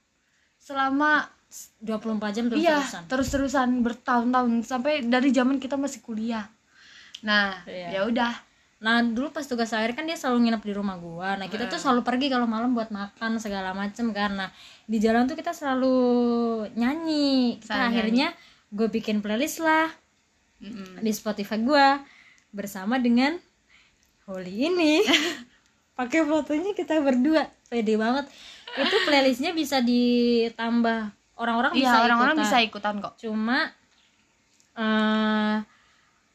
selama 0.59 1.29
24 1.79 2.35
jam 2.35 2.45
iya 2.57 2.83
terus-terusan 2.83 3.03
terus-terusan 3.07 3.69
bertahun-tahun 3.85 4.51
sampai 4.67 5.05
dari 5.07 5.31
zaman 5.31 5.63
kita 5.63 5.79
masih 5.79 6.03
kuliah. 6.03 6.49
Nah 7.23 7.63
Iya. 7.69 7.89
ya 7.95 8.01
udah 8.11 8.33
Nah 8.83 9.01
dulu 9.05 9.31
pas 9.31 9.47
tugas 9.47 9.71
akhir 9.71 9.95
kan 9.95 10.05
dia 10.09 10.19
selalu 10.19 10.49
nginep 10.49 10.63
di 10.67 10.73
rumah 10.75 10.97
gua. 10.99 11.37
Nah 11.39 11.47
kita 11.47 11.71
tuh 11.71 11.79
selalu 11.79 12.03
pergi 12.03 12.27
kalau 12.33 12.49
malam 12.49 12.75
buat 12.75 12.91
makan 12.91 13.39
segala 13.39 13.77
macem 13.77 14.11
karena 14.11 14.51
di 14.89 14.99
jalan 14.99 15.31
tuh 15.31 15.37
kita 15.39 15.55
selalu 15.55 15.97
nyanyi. 16.75 17.63
Kita 17.63 17.89
akhirnya 17.93 18.35
gue 18.75 18.89
bikin 18.91 19.23
playlist 19.23 19.63
lah 19.63 19.87
Mm-mm. 20.59 20.99
di 20.99 21.13
Spotify 21.15 21.63
gua 21.63 22.03
bersama 22.51 22.99
dengan 22.99 23.39
Holly 24.27 24.69
ini. 24.73 25.05
Pakai 25.99 26.27
fotonya 26.27 26.75
kita 26.75 26.99
berdua, 26.99 27.47
pede 27.71 27.95
banget. 27.95 28.27
Itu 28.75 28.97
playlistnya 29.07 29.55
bisa 29.55 29.79
ditambah 29.79 31.15
orang-orang 31.39 31.73
bisa 31.75 31.95
iya 31.95 32.05
orang-orang 32.07 32.37
ikutan. 32.39 32.47
bisa 32.47 32.57
ikutan 32.63 32.95
kok 33.03 33.15
Cuma 33.19 33.59
eh 34.75 35.57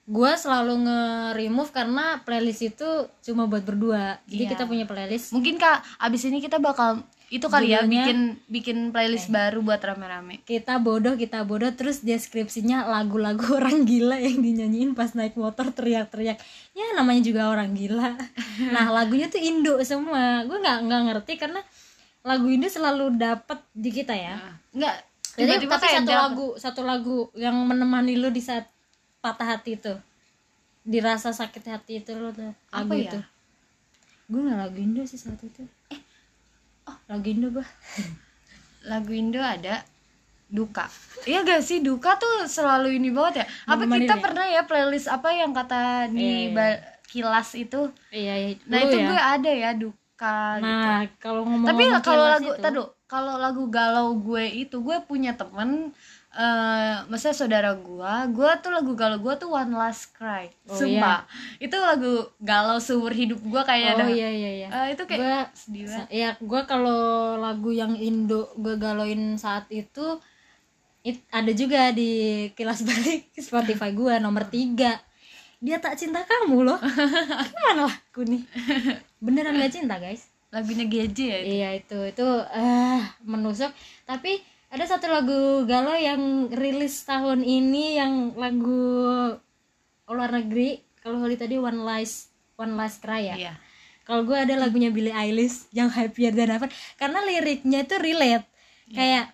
gue 0.10 0.32
selalu 0.34 0.74
nge-remove 0.84 1.70
karena 1.70 2.18
playlist 2.20 2.66
itu 2.66 2.90
cuma 3.22 3.46
buat 3.46 3.62
berdua. 3.62 4.18
Jadi 4.26 4.44
Iya. 4.44 4.52
kita 4.52 4.64
punya 4.66 4.84
playlist. 4.84 5.30
mungkin 5.30 5.56
kak 5.56 5.86
abis 6.00 6.26
ini 6.26 6.42
kita 6.42 6.58
bakal 6.58 7.02
itu 7.30 7.46
kali 7.46 7.70
ya 7.70 7.86
Judulnya- 7.86 8.10
bikin 8.10 8.20
bikin 8.50 8.78
playlist 8.90 9.30
baru 9.30 9.62
buat 9.62 9.78
rame-rame 9.78 10.42
Kita 10.44 10.82
bodoh, 10.82 11.14
kita 11.14 11.46
bodoh 11.46 11.70
terus 11.72 12.02
deskripsinya 12.02 12.90
lagu-lagu 12.90 13.38
orang 13.62 13.86
gila 13.86 14.18
yang 14.18 14.42
dinyanyiin 14.42 14.92
pas 14.92 15.14
naik 15.14 15.38
motor 15.38 15.70
teriak-teriak. 15.70 16.42
Ya 16.74 16.86
namanya 16.92 17.22
juga 17.22 17.46
orang 17.48 17.72
gila. 17.72 18.18
Nah, 18.74 18.90
lagunya 18.90 19.30
tuh 19.30 19.38
Indo 19.40 19.78
semua. 19.84 20.42
Gue 20.44 20.58
nggak 20.58 20.78
nggak 20.84 21.02
ngerti 21.06 21.34
karena 21.38 21.62
lagu 22.22 22.50
Indo 22.50 22.66
selalu 22.66 23.14
dapet 23.16 23.62
di 23.72 23.90
kita 23.92 24.12
ya. 24.12 24.42
enggak 24.72 25.06
Jadi 25.32 25.54
tiba-tiba 25.62 25.74
tapi 25.76 25.88
satu 25.88 26.02
dapet. 26.04 26.18
lagu, 26.20 26.48
satu 26.58 26.82
lagu 26.82 27.18
yang 27.34 27.54
menemani 27.62 28.18
lu 28.18 28.28
di 28.28 28.42
saat 28.42 28.66
patah 29.20 29.48
hati 29.50 29.76
itu. 29.76 29.94
Dirasa 30.82 31.30
sakit 31.30 31.64
hati 31.66 32.00
itu 32.00 32.12
lu 32.14 32.30
tuh. 32.30 32.52
Lagu 32.70 32.88
Apa 32.88 32.94
ya? 32.94 33.04
itu. 33.08 33.20
Gue 34.28 34.42
nggak 34.42 34.60
lagu 34.60 34.78
Indo 34.78 35.02
sih 35.04 35.18
saat 35.18 35.40
itu. 35.40 35.64
Eh, 35.90 36.00
oh 36.86 36.98
lagu 37.08 37.26
Indo 37.26 37.48
gue. 37.50 37.66
lagu 38.82 39.12
Indo 39.12 39.38
ada 39.38 39.84
duka 40.50 40.88
iya 41.24 41.44
gak 41.44 41.62
sih 41.62 41.78
duka 41.78 42.18
tuh 42.18 42.48
selalu 42.48 42.98
ini 42.98 43.14
banget 43.14 43.44
ya 43.44 43.46
apa 43.68 43.86
Menemani 43.86 44.02
kita 44.02 44.16
ya? 44.16 44.22
pernah 44.24 44.46
ya 44.48 44.62
playlist 44.64 45.06
apa 45.06 45.30
yang 45.30 45.52
kata 45.54 46.08
Iya, 46.08 46.10
di 46.10 46.26
iya. 46.26 46.50
ba- 46.50 46.82
kilas 47.06 47.50
itu 47.54 47.82
Iya, 48.10 48.34
iya. 48.40 48.50
nah 48.66 48.80
itu 48.80 48.98
ya. 48.98 49.06
gue 49.06 49.20
ada 49.20 49.52
ya 49.52 49.72
duka 49.76 50.38
gitu. 50.58 50.66
Nah, 50.66 51.02
kalau 51.22 51.42
ngomong 51.44 51.68
tapi 51.68 51.84
kalau 52.02 52.26
lagu 52.26 52.52
tadu 52.58 52.82
kalau 53.06 53.36
lagu 53.36 53.64
galau 53.68 54.16
gue 54.16 54.42
itu 54.58 54.80
gue 54.80 54.98
punya 55.04 55.36
temen 55.36 55.94
eh 56.32 56.96
maksudnya 57.06 57.34
saudara 57.36 57.72
gue 57.74 58.14
gue 58.32 58.52
tuh 58.60 58.70
lagu 58.70 58.94
galau 58.94 59.18
gue 59.18 59.34
tuh 59.36 59.50
One 59.50 59.74
Last 59.74 60.14
Cry. 60.14 60.46
Oh, 60.64 60.78
sumpah. 60.78 61.26
itu 61.58 61.74
lagu 61.74 62.14
galau 62.38 62.78
seumur 62.78 63.10
hidup 63.12 63.40
gue 63.40 63.62
kayaknya 63.64 63.94
Oh 63.94 64.00
dah. 64.00 64.08
iya 64.08 64.30
iya 64.30 64.50
iya. 64.56 64.68
Eh, 64.70 64.88
itu 64.94 65.04
kayak 65.04 65.20
Gua 65.20 65.38
sedih 65.52 65.84
banget. 65.84 66.08
ya 66.08 66.30
gue 66.36 66.62
kalau 66.64 67.02
lagu 67.36 67.70
yang 67.72 67.94
Indo 67.94 68.54
gue 68.56 68.76
galauin 68.76 69.36
saat 69.36 69.66
itu 69.70 70.22
it- 71.02 71.26
ada 71.30 71.50
juga 71.50 71.90
di 71.90 72.12
kilas 72.54 72.86
balik 72.88 73.34
Spotify 73.34 73.90
gue 73.90 74.14
nomor 74.18 74.46
tiga. 74.46 75.02
Dia 75.58 75.76
tak 75.76 75.98
cinta 75.98 76.22
kamu 76.22 76.62
loh. 76.64 76.80
Gimana 77.50 77.84
lah 77.84 77.96
aku 78.06 78.24
nih? 78.24 78.46
Beneran 79.18 79.58
gak 79.58 79.74
cinta 79.74 79.98
guys? 79.98 80.30
Lagunya 80.50 80.86
GJ 80.86 81.18
ya 81.20 81.38
itu. 81.38 81.50
iya 81.52 81.70
itu. 81.74 82.00
Itu 82.06 82.28
eh 82.48 83.02
menusuk. 83.22 83.74
Tapi 84.04 84.40
ada 84.70 84.86
satu 84.86 85.10
lagu 85.10 85.66
galau 85.66 85.98
yang 85.98 86.54
rilis 86.54 87.02
tahun 87.02 87.42
ini 87.42 87.98
yang 87.98 88.38
lagu 88.38 88.86
luar 90.06 90.30
negeri. 90.30 90.86
Kalau 91.02 91.18
Holly 91.22 91.38
tadi 91.38 91.58
One 91.58 91.82
Last 91.82 92.30
One 92.54 92.78
Last 92.78 93.02
Cry 93.02 93.34
ya? 93.34 93.36
Iya. 93.36 93.54
Kalau 94.06 94.26
gue 94.26 94.38
ada 94.38 94.58
lagunya 94.58 94.90
Billie 94.90 95.14
Eilish 95.14 95.70
yang 95.74 95.90
happier 95.90 96.34
than 96.34 96.54
ever. 96.54 96.70
Karena 96.98 97.22
liriknya 97.26 97.86
itu 97.86 97.96
relate. 97.98 98.46
Kayak 98.90 99.34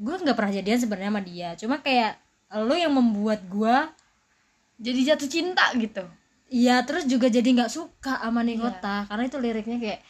gue 0.00 0.14
nggak 0.20 0.36
pernah 0.36 0.52
jadian 0.52 0.78
sebenarnya 0.80 1.10
sama 1.12 1.22
dia. 1.24 1.48
Cuma 1.56 1.76
kayak 1.80 2.16
lo 2.64 2.76
yang 2.76 2.92
membuat 2.92 3.44
gue 3.44 3.76
jadi 4.80 5.14
jatuh 5.14 5.28
cinta 5.28 5.64
gitu? 5.76 6.04
Iya 6.50 6.82
terus 6.82 7.04
juga 7.06 7.28
jadi 7.30 7.46
nggak 7.46 7.70
suka 7.70 8.18
sama 8.24 8.42
nih 8.42 8.58
kota 8.58 9.06
karena 9.06 9.24
itu 9.30 9.38
liriknya 9.38 9.78
kayak 9.78 10.00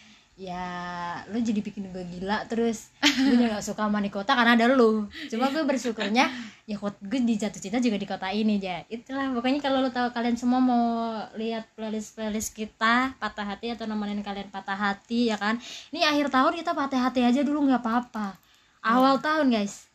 ya 0.40 1.20
lo 1.28 1.36
jadi 1.36 1.60
bikin 1.60 1.92
gue 1.92 2.00
gila 2.16 2.48
terus. 2.48 2.88
Gue 3.04 3.36
juga 3.36 3.60
nggak 3.60 3.66
suka 3.68 3.84
sama 3.84 4.00
nih 4.00 4.08
kota 4.08 4.32
karena 4.32 4.56
ada 4.56 4.72
lo 4.72 5.04
cuma 5.28 5.52
gue 5.52 5.60
bersyukurnya 5.68 6.32
ya 6.64 6.76
kot 6.80 6.96
gue 7.04 7.20
di 7.20 7.36
jatuh 7.36 7.60
cinta 7.60 7.76
juga 7.76 8.00
di 8.00 8.08
kota 8.08 8.32
ini 8.32 8.56
aja 8.56 8.88
itulah 8.88 9.36
pokoknya 9.36 9.60
kalau 9.60 9.84
lo 9.84 9.92
tahu 9.92 10.08
kalian 10.16 10.40
semua 10.40 10.62
mau 10.64 11.12
lihat 11.36 11.68
playlist 11.76 12.16
playlist 12.16 12.56
kita 12.56 13.12
patah 13.20 13.44
hati 13.44 13.76
atau 13.76 13.84
nemenin 13.84 14.24
kalian 14.24 14.48
patah 14.48 14.80
hati 14.80 15.28
ya 15.28 15.36
kan? 15.36 15.60
Ini 15.92 16.08
akhir 16.08 16.32
tahun 16.32 16.56
kita 16.56 16.72
patah 16.72 17.00
hati 17.04 17.20
aja 17.20 17.44
dulu 17.44 17.68
nggak 17.68 17.84
apa-apa. 17.84 18.40
Awal 18.80 19.20
tahun 19.20 19.52
guys. 19.52 19.92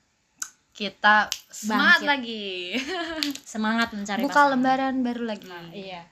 Kita 0.76 1.32
semangat 1.50 2.06
Bangkit. 2.06 2.12
lagi. 2.12 2.46
Semangat 3.56 3.90
mencari 3.96 4.22
buka 4.22 4.36
pasangan. 4.36 4.52
lembaran 4.54 4.94
baru 5.02 5.24
lagi. 5.26 5.48
Iya. 5.74 6.06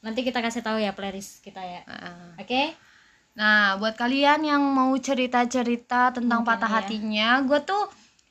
Nanti 0.00 0.24
kita 0.26 0.40
kasih 0.42 0.64
tahu 0.64 0.80
ya 0.80 0.96
playlist 0.96 1.44
kita 1.44 1.60
ya. 1.62 1.86
Heeh. 1.86 2.40
oke 2.42 2.89
nah 3.32 3.76
buat 3.76 3.94
kalian 3.94 4.42
yang 4.42 4.60
mau 4.60 4.90
cerita-cerita 4.92 6.12
tentang 6.12 6.40
Mungkin 6.40 6.50
patah 6.50 6.68
ya. 6.68 6.76
hatinya 6.76 7.28
gue 7.42 7.60
tuh 7.60 7.82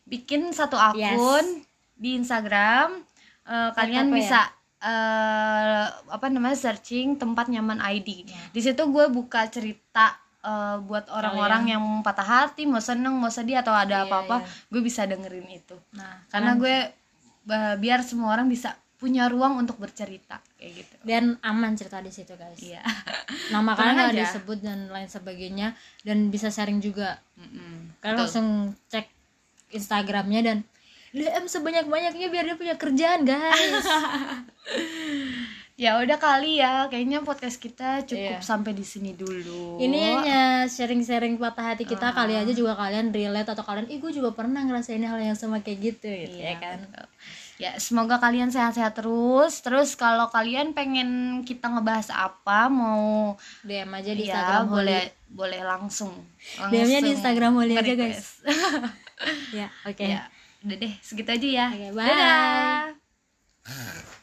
bikin 0.04 0.52
satu 0.52 0.76
akun 0.76 1.64
di 1.94 2.16
Instagram 2.16 3.08
Eh, 3.44 3.72
kalian 3.74 4.06
apa 4.06 4.14
ya? 4.14 4.16
bisa 4.16 4.40
eh, 4.80 5.84
apa 6.08 6.26
namanya 6.28 6.54
searching 6.56 7.16
tempat 7.16 7.48
nyaman 7.48 7.82
ID 7.82 8.24
Ya. 8.24 8.38
di 8.48 8.62
situ 8.62 8.78
gue 8.86 9.06
buka 9.08 9.48
cerita 9.48 10.14
eh, 10.40 10.78
buat 10.80 11.10
orang-orang 11.10 11.64
yang 11.68 11.82
patah 12.00 12.24
hati 12.46 12.64
mau 12.64 12.78
seneng 12.80 13.12
mau 13.14 13.28
sedih 13.28 13.58
atau 13.58 13.74
ada 13.74 14.04
Iya, 14.04 14.06
apa-apa 14.06 14.38
iya. 14.40 14.50
gue 14.68 14.82
bisa 14.82 15.02
dengerin 15.04 15.50
itu 15.50 15.74
nah 15.92 16.22
karena 16.28 16.54
gue 16.56 16.76
ba- 17.42 17.74
biar 17.76 18.00
semua 18.02 18.32
orang 18.32 18.46
bisa 18.46 18.78
punya 19.00 19.26
ruang 19.26 19.56
untuk 19.58 19.80
bercerita 19.80 20.44
kayak 20.60 20.72
gitu. 20.76 20.96
Dan 21.02 21.40
aman 21.40 21.72
cerita 21.74 21.98
di 21.98 22.12
situ 22.12 22.36
guys. 22.36 22.60
Iya. 22.60 22.84
Nama 23.56 23.72
Tenang 23.72 23.78
kalian 23.80 23.96
nggak 23.96 24.16
disebut 24.20 24.58
dan 24.60 24.80
lain 24.88 25.08
sebagainya 25.08 25.68
dan 26.04 26.28
bisa 26.28 26.52
sharing 26.52 26.78
juga. 26.78 27.16
Mm-mm. 27.34 27.96
kalian 27.98 28.14
Betul. 28.14 28.24
langsung 28.28 28.48
cek 28.88 29.08
Instagramnya 29.72 30.42
dan 30.44 30.58
DM 31.10 31.48
sebanyak 31.48 31.88
banyaknya 31.88 32.28
biar 32.28 32.44
dia 32.46 32.54
punya 32.54 32.76
kerjaan 32.76 33.24
guys. 33.24 33.88
Ya 35.80 35.96
udah 35.96 36.20
kali 36.20 36.60
ya 36.60 36.92
kayaknya 36.92 37.24
podcast 37.24 37.56
kita 37.56 38.04
cukup 38.04 38.36
Iya. 38.36 38.44
sampai 38.44 38.76
di 38.76 38.84
sini 38.84 39.16
dulu. 39.16 39.80
Ini 39.80 40.00
hanya 40.12 40.42
sharing-sharing 40.68 41.40
patah 41.40 41.72
hati 41.72 41.88
kita 41.88 42.12
kali 42.12 42.36
aja 42.36 42.52
juga 42.52 42.76
kalian 42.76 43.16
relate 43.16 43.48
atau 43.48 43.64
kalian 43.64 43.88
ih 43.88 43.96
gue 43.96 44.12
juga 44.12 44.36
pernah 44.36 44.60
ngerasain 44.60 45.00
hal 45.00 45.16
yang 45.24 45.40
sama 45.40 45.64
kayak 45.64 45.80
gitu 45.96 46.04
gitu 46.04 46.36
Iya, 46.36 46.52
ya 46.52 46.56
kan? 46.60 46.78
betul. 46.84 47.08
Ya 47.60 47.76
semoga 47.76 48.24
kalian 48.24 48.48
sehat-sehat 48.48 49.04
terus 49.04 49.60
terus 49.60 49.92
kalau 50.00 50.32
kalian 50.32 50.72
pengen 50.72 51.44
kita 51.44 51.68
ngebahas 51.68 52.08
apa 52.08 52.72
mau 52.72 53.36
DM 53.68 53.92
aja 54.00 54.12
di 54.16 54.24
ya 54.24 54.32
Instagram 54.32 54.64
boleh 54.72 55.04
boleh 55.30 55.62
langsung, 55.62 56.14
DM-nya 56.72 57.04
di 57.04 57.12
langsung 57.12 57.16
Instagram 57.20 57.52
Holly 57.60 57.76
aja, 57.76 57.84
nge-request. 57.84 58.32
ya 59.60 59.68
oke 59.86 60.06
ya 60.08 60.24
udah 60.64 60.78
deh 60.80 60.94
segitu 61.04 61.30
aja 61.36 61.48
ya 61.48 61.68
Oke, 61.76 61.88
bye. 61.92 62.08
Dadah. 62.08 64.16